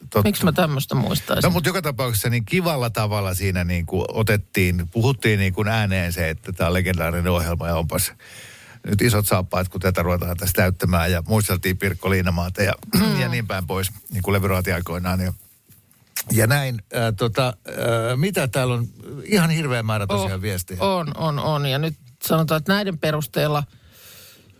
Totta. 0.00 0.22
Miksi 0.28 0.44
mä 0.44 0.52
tämmöistä 0.52 0.94
muistaisin? 0.94 1.42
No 1.42 1.50
mutta 1.50 1.68
joka 1.68 1.82
tapauksessa 1.82 2.30
niin 2.30 2.44
kivalla 2.44 2.90
tavalla 2.90 3.34
siinä 3.34 3.64
niin 3.64 3.86
kuin 3.86 4.04
otettiin, 4.08 4.88
puhuttiin 4.88 5.38
niin 5.38 5.52
kuin 5.52 5.68
ääneen 5.68 6.12
se, 6.12 6.30
että 6.30 6.52
tämä 6.52 6.68
on 6.68 6.74
legendaarinen 6.74 7.32
ohjelma 7.32 7.68
ja 7.68 7.76
onpas 7.76 8.12
nyt 8.84 9.02
isot 9.02 9.26
saappaat, 9.26 9.68
kun 9.68 9.80
tätä 9.80 10.02
ruvetaan 10.02 10.36
tässä 10.36 10.52
täyttämään 10.52 11.12
ja 11.12 11.22
muisteltiin 11.28 11.78
Pirkko 11.78 12.10
Liinamaata 12.10 12.62
ja, 12.62 12.74
mm. 12.94 13.20
ja 13.20 13.28
niin 13.28 13.46
päin 13.46 13.66
pois, 13.66 13.90
niin 14.10 14.22
kuin 14.22 14.32
levyraati 14.32 14.72
aikoinaan. 14.72 15.20
Ja, 15.20 15.32
ja 16.32 16.46
näin, 16.46 16.82
äh, 16.96 17.14
tota, 17.16 17.46
äh, 17.68 17.74
mitä 18.16 18.48
täällä 18.48 18.74
on? 18.74 18.86
Ihan 19.24 19.50
hirveä 19.50 19.82
määrä 19.82 20.06
tosiaan 20.06 20.32
oh, 20.32 20.42
viestejä. 20.42 20.82
On, 20.82 21.16
on, 21.16 21.38
on. 21.38 21.66
Ja 21.66 21.78
nyt 21.78 21.94
sanotaan, 22.24 22.58
että 22.58 22.72
näiden 22.72 22.98
perusteella, 22.98 23.62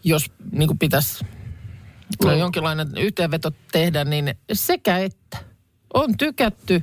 jos 0.05 0.31
niin 0.53 0.67
kuin 0.67 0.79
pitäisi 0.79 1.25
no. 2.25 2.33
jonkinlainen 2.33 2.97
yhteenveto 2.97 3.53
tehdä, 3.73 4.05
niin 4.05 4.35
sekä 4.53 4.99
että 4.99 5.39
on 5.95 6.17
tykätty 6.17 6.83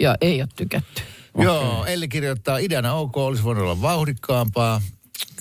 ja 0.00 0.16
ei 0.20 0.42
ole 0.42 0.48
tykätty. 0.56 1.02
Okay. 1.34 1.44
Joo, 1.44 1.84
Elli 1.84 2.08
kirjoittaa, 2.08 2.58
ideana 2.58 2.94
ok, 2.94 3.16
olisi 3.16 3.42
voinut 3.42 3.64
olla 3.64 3.80
vauhdikkaampaa. 3.80 4.80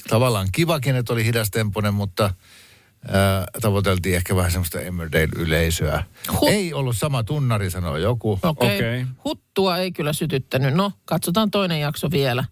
Tavallaan 0.09 0.47
kivakin, 0.51 0.95
että 0.95 1.13
oli 1.13 1.25
hidastemponen, 1.25 1.93
mutta 1.93 2.25
äh, 2.25 2.33
tavoiteltiin 3.61 4.15
ehkä 4.15 4.35
vähän 4.35 4.51
semmoista 4.51 4.79
Emmerdale-yleisöä. 4.79 6.03
Hut... 6.39 6.49
Ei 6.49 6.73
ollut 6.73 6.97
sama 6.97 7.23
tunnari, 7.23 7.69
sanoo 7.69 7.97
joku. 7.97 8.39
Okei. 8.43 8.77
Okay. 8.77 9.01
Okay. 9.01 9.05
Huttua 9.23 9.77
ei 9.77 9.91
kyllä 9.91 10.13
sytyttänyt. 10.13 10.73
No, 10.73 10.91
katsotaan 11.05 11.51
toinen 11.51 11.79
jakso 11.79 12.11
vielä. 12.11 12.43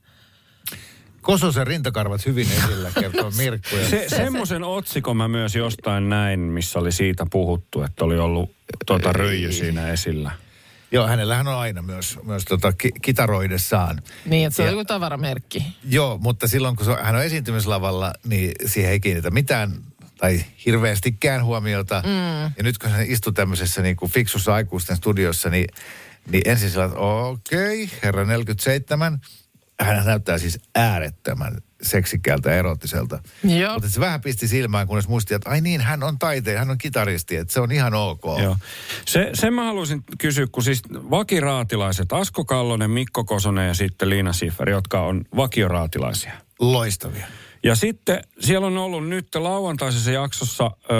Kososen 1.21 1.67
rintakarvat 1.67 2.25
hyvin 2.25 2.47
esillä, 2.51 2.91
kertoo 2.99 3.31
Mirkku. 3.37 3.75
Se, 3.89 4.05
semmoisen 4.07 4.63
otsikon 4.63 5.17
mä 5.17 5.27
myös 5.27 5.55
jostain 5.55 6.09
näin, 6.09 6.39
missä 6.39 6.79
oli 6.79 6.91
siitä 6.91 7.25
puhuttu, 7.31 7.81
että 7.81 8.05
oli 8.05 8.17
ollut 8.17 8.51
tuota 8.85 9.13
ryijy 9.13 9.51
siinä 9.51 9.87
esillä. 9.87 10.31
Joo, 10.91 11.07
hänellähän 11.07 11.47
on 11.47 11.55
aina 11.55 11.81
myös, 11.81 12.19
myös 12.23 12.45
tota 12.45 12.73
ki- 12.73 12.91
kitaroidessaan. 13.01 14.01
Niin, 14.25 14.47
että 14.47 14.57
se 14.57 14.63
on 14.63 14.69
joku 14.69 14.85
tavaramerkki. 14.85 15.65
Joo, 15.83 16.17
mutta 16.17 16.47
silloin 16.47 16.75
kun 16.75 16.97
hän 17.01 17.15
on 17.15 17.23
esiintymislavalla, 17.23 18.13
niin 18.25 18.51
siihen 18.65 18.91
ei 18.91 18.99
kiinnitä 18.99 19.31
mitään 19.31 19.73
tai 20.17 20.45
hirveästikään 20.65 21.43
huomiota. 21.43 22.03
Mm. 22.05 22.43
Ja 22.57 22.63
nyt 22.63 22.77
kun 22.77 22.89
hän 22.89 23.05
istuu 23.07 23.31
tämmöisessä 23.31 23.81
niin 23.81 23.95
kuin 23.95 24.11
fiksussa 24.11 24.53
aikuisten 24.53 24.97
studiossa, 24.97 25.49
niin, 25.49 25.67
niin 26.31 26.41
ensin 26.45 26.69
sillä 26.69 26.85
okei, 26.95 27.83
okay, 27.83 27.97
herra 28.03 28.25
47, 28.25 29.21
hän 29.79 30.05
näyttää 30.05 30.37
siis 30.37 30.59
äärettömän 30.75 31.57
seksikkäältä 31.81 32.49
ja 32.49 32.55
erottiselta. 32.55 33.19
Joo. 33.43 33.73
Mutta 33.73 33.89
se 33.89 33.99
vähän 33.99 34.21
pisti 34.21 34.47
silmään, 34.47 34.87
kunnes 34.87 35.07
muisti, 35.07 35.33
että 35.33 35.49
ai 35.49 35.61
niin, 35.61 35.81
hän 35.81 36.03
on 36.03 36.19
taiteilija, 36.19 36.59
hän 36.59 36.69
on 36.69 36.77
kitaristi, 36.77 37.35
että 37.35 37.53
se 37.53 37.59
on 37.59 37.71
ihan 37.71 37.93
ok. 37.93 38.23
Joo. 38.43 38.57
Se, 39.05 39.29
sen 39.33 39.53
mä 39.53 39.63
haluaisin 39.63 40.03
kysyä, 40.17 40.47
kun 40.51 40.63
siis 40.63 40.81
vakiraatilaiset, 40.91 42.13
Asko 42.13 42.45
Kallonen, 42.45 42.91
Mikko 42.91 43.23
Kosonen 43.23 43.67
ja 43.67 43.73
sitten 43.73 44.09
Liina 44.09 44.33
Schiffer, 44.33 44.69
jotka 44.69 45.01
on 45.01 45.25
vakioraatilaisia. 45.35 46.33
Loistavia. 46.59 47.27
Ja 47.63 47.75
sitten 47.75 48.21
siellä 48.39 48.67
on 48.67 48.77
ollut 48.77 49.07
nyt 49.07 49.35
lauantaisessa 49.35 50.11
jaksossa 50.11 50.71
öö, 50.91 50.97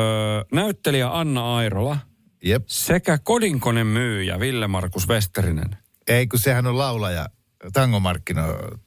näyttelijä 0.52 1.20
Anna 1.20 1.56
Airola 1.56 1.98
Jep. 2.44 2.64
sekä 2.68 3.18
kodinkonen 3.18 3.88
myyjä 3.88 4.40
Ville-Markus 4.40 5.08
Westerinen. 5.08 5.78
Ei, 6.08 6.28
kun 6.28 6.40
sehän 6.40 6.68
on 6.68 6.78
laulaja 6.78 7.30
tangomarkkinoilla, 7.74 8.78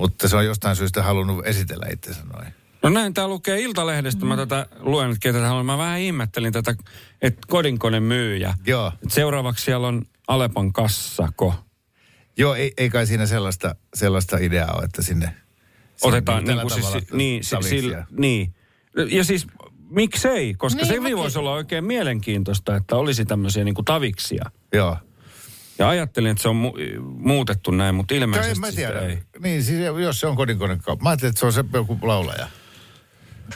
mutta 0.00 0.28
se 0.28 0.36
on 0.36 0.46
jostain 0.46 0.76
syystä 0.76 1.02
halunnut 1.02 1.46
esitellä 1.46 1.86
itsensä 1.92 2.22
noin. 2.24 2.54
No 2.82 2.90
näin, 2.90 3.14
tämä 3.14 3.28
lukee 3.28 3.60
Iltalehdestä. 3.60 4.24
Mä 4.26 4.36
tätä 4.36 4.66
luen, 4.78 5.10
että 5.10 5.20
ketä 5.20 5.52
on. 5.52 5.66
Mä 5.66 5.78
vähän 5.78 6.00
ihmettelin 6.00 6.52
tätä, 6.52 6.74
että 7.22 7.40
kodinkone 7.48 8.00
myyjä. 8.00 8.54
Joo. 8.66 8.92
Et 9.04 9.10
seuraavaksi 9.10 9.64
siellä 9.64 9.86
on 9.86 10.02
Alepan 10.28 10.72
kassako. 10.72 11.54
Joo, 12.36 12.54
ei, 12.54 12.72
ei 12.76 12.90
kai 12.90 13.06
siinä 13.06 13.26
sellaista, 13.26 13.74
sellaista 13.94 14.36
ideaa 14.36 14.72
ole, 14.72 14.84
että 14.84 15.02
sinne... 15.02 15.34
Otetaan 16.02 16.44
niin 16.44 16.60
kuin 16.60 16.70
siis, 16.70 17.12
niin, 17.12 17.42
sillä, 17.60 18.06
niin. 18.10 18.54
Ja 19.10 19.24
siis 19.24 19.46
miksei, 19.90 20.54
koska 20.54 20.82
niin, 20.82 21.02
se 21.10 21.16
voisi 21.16 21.38
olla 21.38 21.52
oikein 21.52 21.84
mielenkiintoista, 21.84 22.76
että 22.76 22.96
olisi 22.96 23.24
tämmöisiä 23.24 23.64
niin 23.64 23.74
kuin 23.74 23.84
taviksia. 23.84 24.50
Joo. 24.72 24.96
Ja 25.80 25.88
ajattelin, 25.88 26.30
että 26.30 26.42
se 26.42 26.48
on 26.48 26.56
mu- 26.56 27.00
muutettu 27.00 27.70
näin, 27.70 27.94
mutta 27.94 28.14
ilmeisesti 28.14 28.52
en 28.52 28.60
mä 28.60 28.72
tiedä. 28.72 29.00
ei. 29.00 29.18
Niin, 29.38 29.64
siis 29.64 29.80
jos 30.02 30.20
se 30.20 30.26
on 30.26 30.36
kodinkonekauppa. 30.36 31.02
Mä 31.02 31.10
ajattelin, 31.10 31.30
että 31.30 31.40
se 31.40 31.46
on 31.46 31.52
se 31.52 31.64
joku 31.72 31.98
laulaja. 32.02 32.46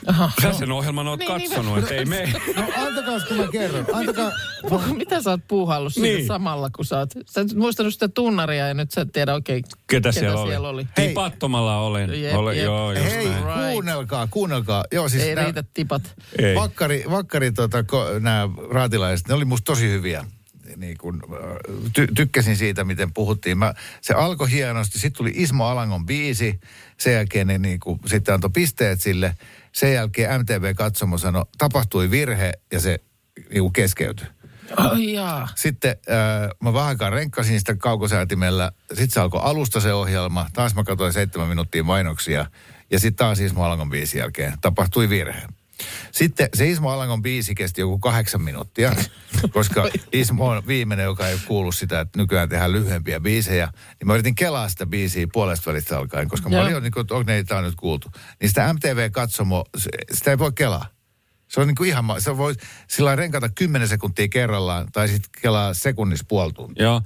Aha, 0.06 0.30
Sä 0.42 0.48
no. 0.48 0.54
sen 0.54 0.72
ohjelman 0.72 1.06
oot 1.08 1.18
niin, 1.18 1.34
niin 1.36 1.50
katsonut, 1.50 1.74
niin, 1.74 1.82
että 1.82 1.94
ei 1.94 2.04
me. 2.04 2.32
No 2.56 2.62
antakaa 2.86 3.20
kun 3.28 3.36
mä 3.36 3.48
kerron. 3.52 3.86
Antakaa. 3.92 4.30
Mitä 4.96 5.22
sä 5.22 5.30
oot 5.30 5.40
puuhallut 5.48 5.96
niin. 5.96 6.26
samalla, 6.26 6.70
kun 6.70 6.84
sä 6.84 6.98
oot... 6.98 7.10
Sä 7.26 7.40
et 7.40 7.54
muistanut 7.54 7.92
sitä 7.92 8.08
tunnaria 8.08 8.68
ja 8.68 8.74
nyt 8.74 8.90
sä 8.90 9.00
et 9.00 9.12
tiedä 9.12 9.34
oikein, 9.34 9.62
ketä, 9.62 9.76
ketä 9.86 10.12
siellä, 10.12 10.40
oli. 10.40 10.50
siellä 10.50 10.68
oli. 10.68 10.86
Hei. 10.96 11.08
Tipattomalla 11.08 11.78
olen. 11.80 12.22
Jep, 12.22 12.36
olen 12.36 12.56
jep. 12.56 12.64
Joo, 12.64 12.92
just 12.92 13.10
Hei, 13.10 13.28
näin. 13.28 13.72
kuunnelkaa, 13.72 14.26
kuunnelkaa. 14.30 14.84
Joo, 14.92 15.08
siis 15.08 15.22
ei 15.22 15.34
nää, 15.34 15.44
riitä 15.44 15.64
tipat. 15.74 16.02
Ei. 16.38 16.54
Vakkari, 16.54 17.04
vakkari 17.10 17.52
tota, 17.52 17.84
nämä 18.20 18.48
raatilaiset, 18.70 19.28
ne 19.28 19.34
oli 19.34 19.44
musta 19.44 19.64
tosi 19.64 19.88
hyviä 19.90 20.24
niin 20.76 20.98
kuin, 20.98 21.22
ty, 21.92 22.06
tykkäsin 22.16 22.56
siitä, 22.56 22.84
miten 22.84 23.12
puhuttiin. 23.12 23.58
Mä, 23.58 23.74
se 24.00 24.14
alkoi 24.14 24.50
hienosti, 24.50 24.98
sitten 24.98 25.16
tuli 25.16 25.32
Ismo 25.34 25.66
Alangon 25.66 26.06
biisi, 26.06 26.60
sen 27.00 27.12
jälkeen 27.12 27.46
ne 27.46 27.58
niin 27.58 27.80
kuin, 27.80 28.00
sitten 28.06 28.34
antoi 28.34 28.50
pisteet 28.50 29.00
sille. 29.00 29.36
Sen 29.72 29.92
jälkeen 29.92 30.40
MTV-katsomo 30.40 31.18
sanoi, 31.18 31.44
tapahtui 31.58 32.10
virhe 32.10 32.52
ja 32.72 32.80
se 32.80 32.98
niin 33.50 33.60
kuin 33.60 33.72
keskeytyi. 33.72 34.26
Oh, 34.78 34.98
jaa. 34.98 35.48
Sitten 35.54 35.96
äh, 36.10 36.50
mä 36.60 36.72
vähän 36.72 36.88
aikaa 36.88 37.10
renkkasin 37.10 37.58
sitä 37.58 37.74
kaukosäätimellä. 37.74 38.72
Sitten 38.88 39.10
se 39.10 39.20
alkoi 39.20 39.40
alusta 39.44 39.80
se 39.80 39.92
ohjelma. 39.92 40.46
Taas 40.52 40.74
mä 40.74 40.84
katsoin 40.84 41.12
seitsemän 41.12 41.48
minuuttia 41.48 41.84
mainoksia. 41.84 42.46
Ja 42.90 42.98
sitten 42.98 43.26
taas 43.26 43.40
Ismo 43.40 43.64
Alangon 43.64 43.90
biisin 43.90 44.18
jälkeen 44.18 44.54
tapahtui 44.60 45.08
virhe. 45.08 45.42
Sitten 46.12 46.48
se 46.54 46.68
Ismo 46.68 46.90
Alangon 46.90 47.22
biisi 47.22 47.54
kesti 47.54 47.80
joku 47.80 47.98
kahdeksan 47.98 48.42
minuuttia, 48.42 48.92
koska 49.54 49.88
Ismo 50.12 50.48
on 50.48 50.66
viimeinen, 50.66 51.04
joka 51.04 51.28
ei 51.28 51.38
kuulu 51.46 51.72
sitä, 51.72 52.00
että 52.00 52.18
nykyään 52.18 52.48
tehdään 52.48 52.72
lyhyempiä 52.72 53.20
biisejä. 53.20 53.66
Niin 53.66 54.06
mä 54.06 54.14
yritin 54.14 54.34
kelaa 54.34 54.68
sitä 54.68 54.86
biisiä 54.86 55.26
puolesta 55.32 55.70
välistä 55.70 55.98
alkaen, 55.98 56.28
koska 56.28 56.48
Joo. 56.48 56.58
mä 56.58 56.62
olin 56.62 56.72
jo 56.72 56.80
niin 56.80 56.92
kuin, 56.92 57.00
että 57.00 57.14
okei, 57.14 57.44
tämä 57.44 57.58
on 57.58 57.64
nyt 57.64 57.74
kuultu. 57.74 58.08
Niin 58.40 58.48
sitä 58.48 58.72
MTV-katsomo, 58.72 59.64
sitä 60.12 60.30
ei 60.30 60.38
voi 60.38 60.52
kelaa. 60.52 60.86
Se 61.48 61.60
on 61.60 61.66
niin 61.66 61.74
kuin 61.74 61.88
ihan, 61.88 62.04
se 62.18 62.36
voi 62.36 62.54
sillä 62.88 63.16
renkata 63.16 63.48
10 63.48 63.88
sekuntia 63.88 64.28
kerrallaan, 64.28 64.92
tai 64.92 65.08
sitten 65.08 65.30
kelaa 65.42 65.74
sekunnissa 65.74 66.24
puoli 66.28 66.52
tuntia. 66.52 66.84
Joo. 66.84 67.02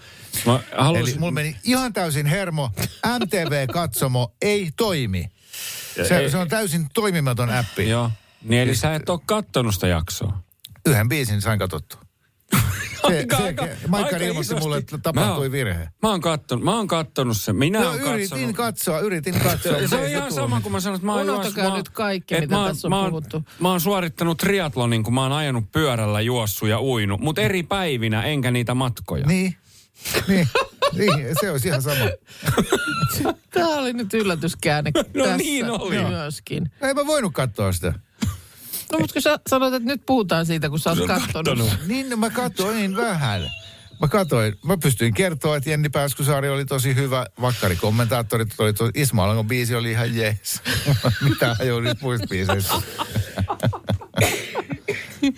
Mä 0.46 0.60
haluaisin... 0.76 1.12
Eli 1.12 1.18
mulla 1.20 1.32
meni 1.32 1.56
ihan 1.64 1.92
täysin 1.92 2.26
hermo, 2.26 2.70
MTV-katsomo 3.18 4.34
ei 4.42 4.70
toimi. 4.76 5.30
Se, 6.08 6.28
se 6.30 6.36
on 6.36 6.48
täysin 6.48 6.86
toimimaton 6.94 7.50
appi. 7.50 7.88
Joo. 7.88 8.10
Niin 8.42 8.62
eli 8.62 8.74
sä 8.76 8.94
et 8.94 9.08
ole 9.08 9.20
kattonut 9.26 9.74
sitä 9.74 9.86
jaksoa? 9.86 10.38
Yhden 10.86 11.08
biisin 11.08 11.42
sain 11.42 11.58
katsottua. 11.58 12.00
Se, 13.08 13.16
aika, 13.18 13.36
se, 13.36 13.42
aika, 13.42 13.66
Maikka 13.88 14.16
ilmoitti 14.16 14.54
mulle, 14.54 14.76
että 14.76 14.98
tapahtui 14.98 15.48
mä, 15.48 15.52
virhe. 15.52 15.88
Mä 16.02 16.08
oon 16.10 16.20
kattonut, 16.20 16.64
mä 16.64 16.76
oon 16.76 16.86
kattonut 16.86 17.36
sen. 17.36 17.56
Minä 17.56 17.80
no, 17.80 17.86
oon 17.88 18.00
yritin 18.00 18.28
katsonut. 18.28 18.56
katsoa, 18.56 18.98
yritin 19.00 19.34
katsoa. 19.40 19.78
Se, 19.78 19.88
se 19.88 19.96
on 19.96 20.06
ihan 20.08 20.32
sama, 20.32 20.60
kun 20.60 20.72
mä 20.72 20.80
sanon, 20.80 20.94
että 20.94 21.06
mä 21.06 21.14
oon 21.14 21.30
Unohtakaa 21.30 21.64
juos, 21.64 21.76
nyt 21.76 21.88
kaikki, 21.88 22.40
mitä 22.40 22.56
mä, 22.56 22.68
tässä 22.68 22.88
on 22.88 22.90
mä, 22.90 23.00
oon, 23.00 23.10
puhuttu. 23.10 23.44
mä 23.60 23.70
oon 23.70 23.80
suorittanut 23.80 24.38
triatlonin, 24.38 25.02
kun 25.02 25.14
mä 25.14 25.22
oon 25.22 25.32
ajanut 25.32 25.72
pyörällä, 25.72 26.20
juossut 26.20 26.68
ja 26.68 26.80
uinut, 26.80 27.20
mutta 27.20 27.40
eri 27.40 27.62
päivinä, 27.62 28.22
enkä 28.22 28.50
niitä 28.50 28.74
matkoja. 28.74 29.26
Niin, 29.26 29.56
niin, 30.28 30.48
niin, 30.92 31.26
se 31.40 31.50
olisi 31.50 31.68
ihan 31.68 31.82
sama. 31.82 32.04
Tämä 33.50 33.68
oli 33.68 33.92
nyt 33.92 34.14
yllätyskäänne 34.14 34.90
No 35.14 35.24
tässä 35.24 35.36
niin 35.36 35.70
oli. 35.70 36.04
myöskin. 36.04 36.70
Ei 36.82 36.94
mä 36.94 37.06
voinut 37.06 37.32
katsoa 37.34 37.72
sitä. 37.72 37.94
No 38.92 38.98
mutta 38.98 39.12
kun 39.12 39.22
sä 39.22 39.38
sanoit, 39.50 39.74
että 39.74 39.88
nyt 39.88 40.06
puhutaan 40.06 40.46
siitä, 40.46 40.70
kun 40.70 40.78
sä 40.78 40.90
oot 40.90 41.06
kattonut. 41.06 41.70
Niin, 41.86 42.10
no 42.10 42.16
mä 42.16 42.30
katsoin 42.30 42.96
vähän. 42.96 43.50
Mä 44.00 44.08
katsoin, 44.08 44.58
mä 44.64 44.76
pystyin 44.76 45.14
kertoa, 45.14 45.56
että 45.56 45.70
Jenni 45.70 45.88
Pääskysaari 45.88 46.48
oli 46.48 46.64
tosi 46.64 46.94
hyvä. 46.94 47.26
Vakkari 47.40 47.76
kommentaattorit 47.76 48.48
oli 48.58 48.72
tosi, 48.72 48.92
Ismo 48.94 49.22
Alangon 49.22 49.46
biisi 49.46 49.74
oli 49.74 49.90
ihan 49.90 50.16
jees. 50.16 50.62
Mitä 51.28 51.56
ajoin 51.60 51.84
nyt 51.84 52.02
muista 52.02 52.26
biiseistä? 52.26 52.74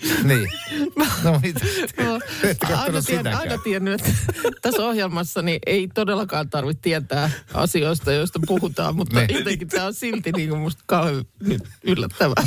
niin. 0.23 0.49
No 1.23 1.39
mitä? 1.43 1.59
No, 2.03 2.19
Ette 2.43 2.73
aina, 2.73 3.01
tien, 3.01 3.27
aina 3.27 3.57
tiennyt, 3.57 4.01
että 4.01 4.13
tässä 4.61 4.85
ohjelmassa 4.87 5.41
niin 5.41 5.59
ei 5.65 5.87
todellakaan 5.93 6.49
tarvitse 6.49 6.81
tietää 6.81 7.29
asioista, 7.53 8.11
joista 8.13 8.39
puhutaan, 8.47 8.95
mutta 8.95 9.19
Niin. 9.19 9.37
jotenkin 9.37 9.67
tämä 9.67 9.85
on 9.85 9.93
silti 9.93 10.31
niin 10.31 10.49
kuin 10.49 10.61
musta 10.61 10.83
kauhean 10.87 11.25
yllättävää. 11.83 12.43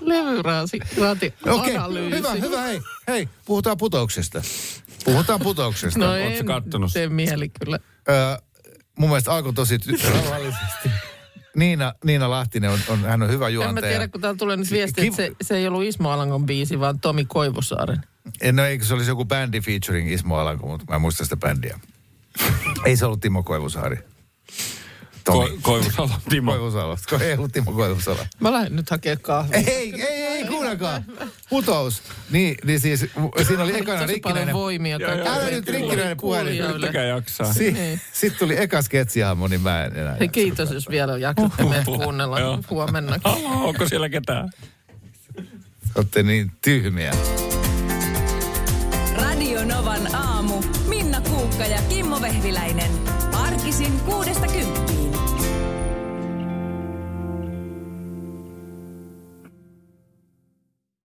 Levyraati 0.00 0.78
raati 1.00 1.34
Okei, 1.46 1.76
analyysi. 1.76 2.16
hyvä, 2.18 2.32
hyvä, 2.32 2.60
hei, 2.62 2.80
hei, 3.08 3.28
puhutaan 3.44 3.76
putouksesta. 3.78 4.42
Puhutaan 5.04 5.40
putouksesta. 5.40 5.98
No 6.00 6.06
Ootko 6.06 6.24
en 6.26 6.46
kattonut? 6.46 6.92
tee 6.92 7.08
mieli 7.08 7.48
kyllä. 7.48 7.78
Öö, 8.08 8.36
mun 8.98 9.08
mielestä 9.08 9.32
alkoi 9.32 9.52
tosi 9.52 9.78
rauhallisesti. 10.12 10.88
Niina, 11.56 11.94
Niina 12.04 12.30
Lahtinen 12.30 12.70
on, 12.70 12.78
on, 12.88 13.00
hän 13.04 13.22
on 13.22 13.28
hyvä 13.28 13.46
En 13.48 13.52
mä 13.52 13.54
juontaja. 13.64 13.88
tiedä, 13.88 14.08
kun 14.08 14.20
täällä 14.20 14.38
tulee 14.38 14.56
nyt 14.56 14.70
viesti, 14.70 15.06
että 15.06 15.16
se, 15.16 15.32
se 15.42 15.56
ei 15.56 15.66
ollut 15.68 15.82
Ismo 15.84 16.10
Alangon 16.10 16.46
biisi, 16.46 16.80
vaan 16.80 17.00
Tomi 17.00 17.24
Koivusaaren. 17.24 18.00
En, 18.40 18.56
no 18.56 18.64
eikö 18.64 18.84
se 18.84 18.94
olisi 18.94 19.10
joku 19.10 19.24
bändi 19.24 19.60
featuring 19.60 20.12
Ismo 20.12 20.36
Alanko, 20.36 20.66
mutta 20.66 20.86
mä 20.88 20.94
en 20.94 21.00
muista 21.00 21.24
sitä 21.24 21.36
bändiä. 21.36 21.80
ei 22.84 22.96
se 22.96 23.06
ollut 23.06 23.20
Timo 23.20 23.42
Koivusaari. 23.42 23.98
Tomi. 25.24 25.48
Ko- 25.48 25.58
Koivusalo, 25.62 26.10
Timo. 26.28 26.50
Koivusalo. 26.52 26.94
Ko- 26.94 27.22
Ei 27.22 27.34
ollut 27.34 27.52
Timo 27.52 27.72
Koivusalo. 27.72 28.18
Mä 28.40 28.52
lähden 28.52 28.76
nyt 28.76 28.90
hakemaan 28.90 29.20
kahvia. 29.22 29.56
Ei, 29.58 29.66
ei, 29.70 30.02
ei, 30.02 30.22
kuunnelkaa. 30.76 31.02
Putous. 31.50 32.02
Niin, 32.30 32.56
niin 32.64 32.80
siis 32.80 33.06
siinä 33.46 33.62
oli 33.62 33.78
ekana 33.78 34.06
rikkinäinen. 34.06 34.54
voimia. 34.54 34.96
Joo, 35.00 35.14
joo, 35.14 35.28
Älä 35.28 35.50
nyt 35.50 35.68
rikkinäinen 35.68 36.16
puhelin. 36.16 36.58
Yrittäkää 36.60 37.04
jaksaa. 37.04 37.52
Si- 37.52 37.72
Niin. 37.72 38.00
Sitten 38.12 38.38
tuli 38.38 38.56
eka 38.60 38.82
sketsihahmo, 38.82 39.48
niin 39.48 39.60
mä 39.60 39.84
en 39.84 39.96
enää. 39.96 40.16
Hei, 40.20 40.28
kiitos, 40.28 40.70
jos 40.70 40.88
vielä 40.88 41.18
jaksatte 41.18 41.62
meidät 41.64 41.84
kuunnella 41.84 42.36
huomenna. 42.70 43.16
Onko 43.62 43.88
siellä 43.88 44.08
ketään? 44.08 44.48
Olette 45.94 46.22
niin 46.22 46.52
tyhmiä. 46.62 47.12
Radio 49.16 49.64
Novan 49.64 50.14
aamu. 50.14 50.62
Minna 50.88 51.20
Kuukka 51.20 51.64
ja 51.66 51.78
Kimmo 51.88 52.20
Vehviläinen. 52.20 52.90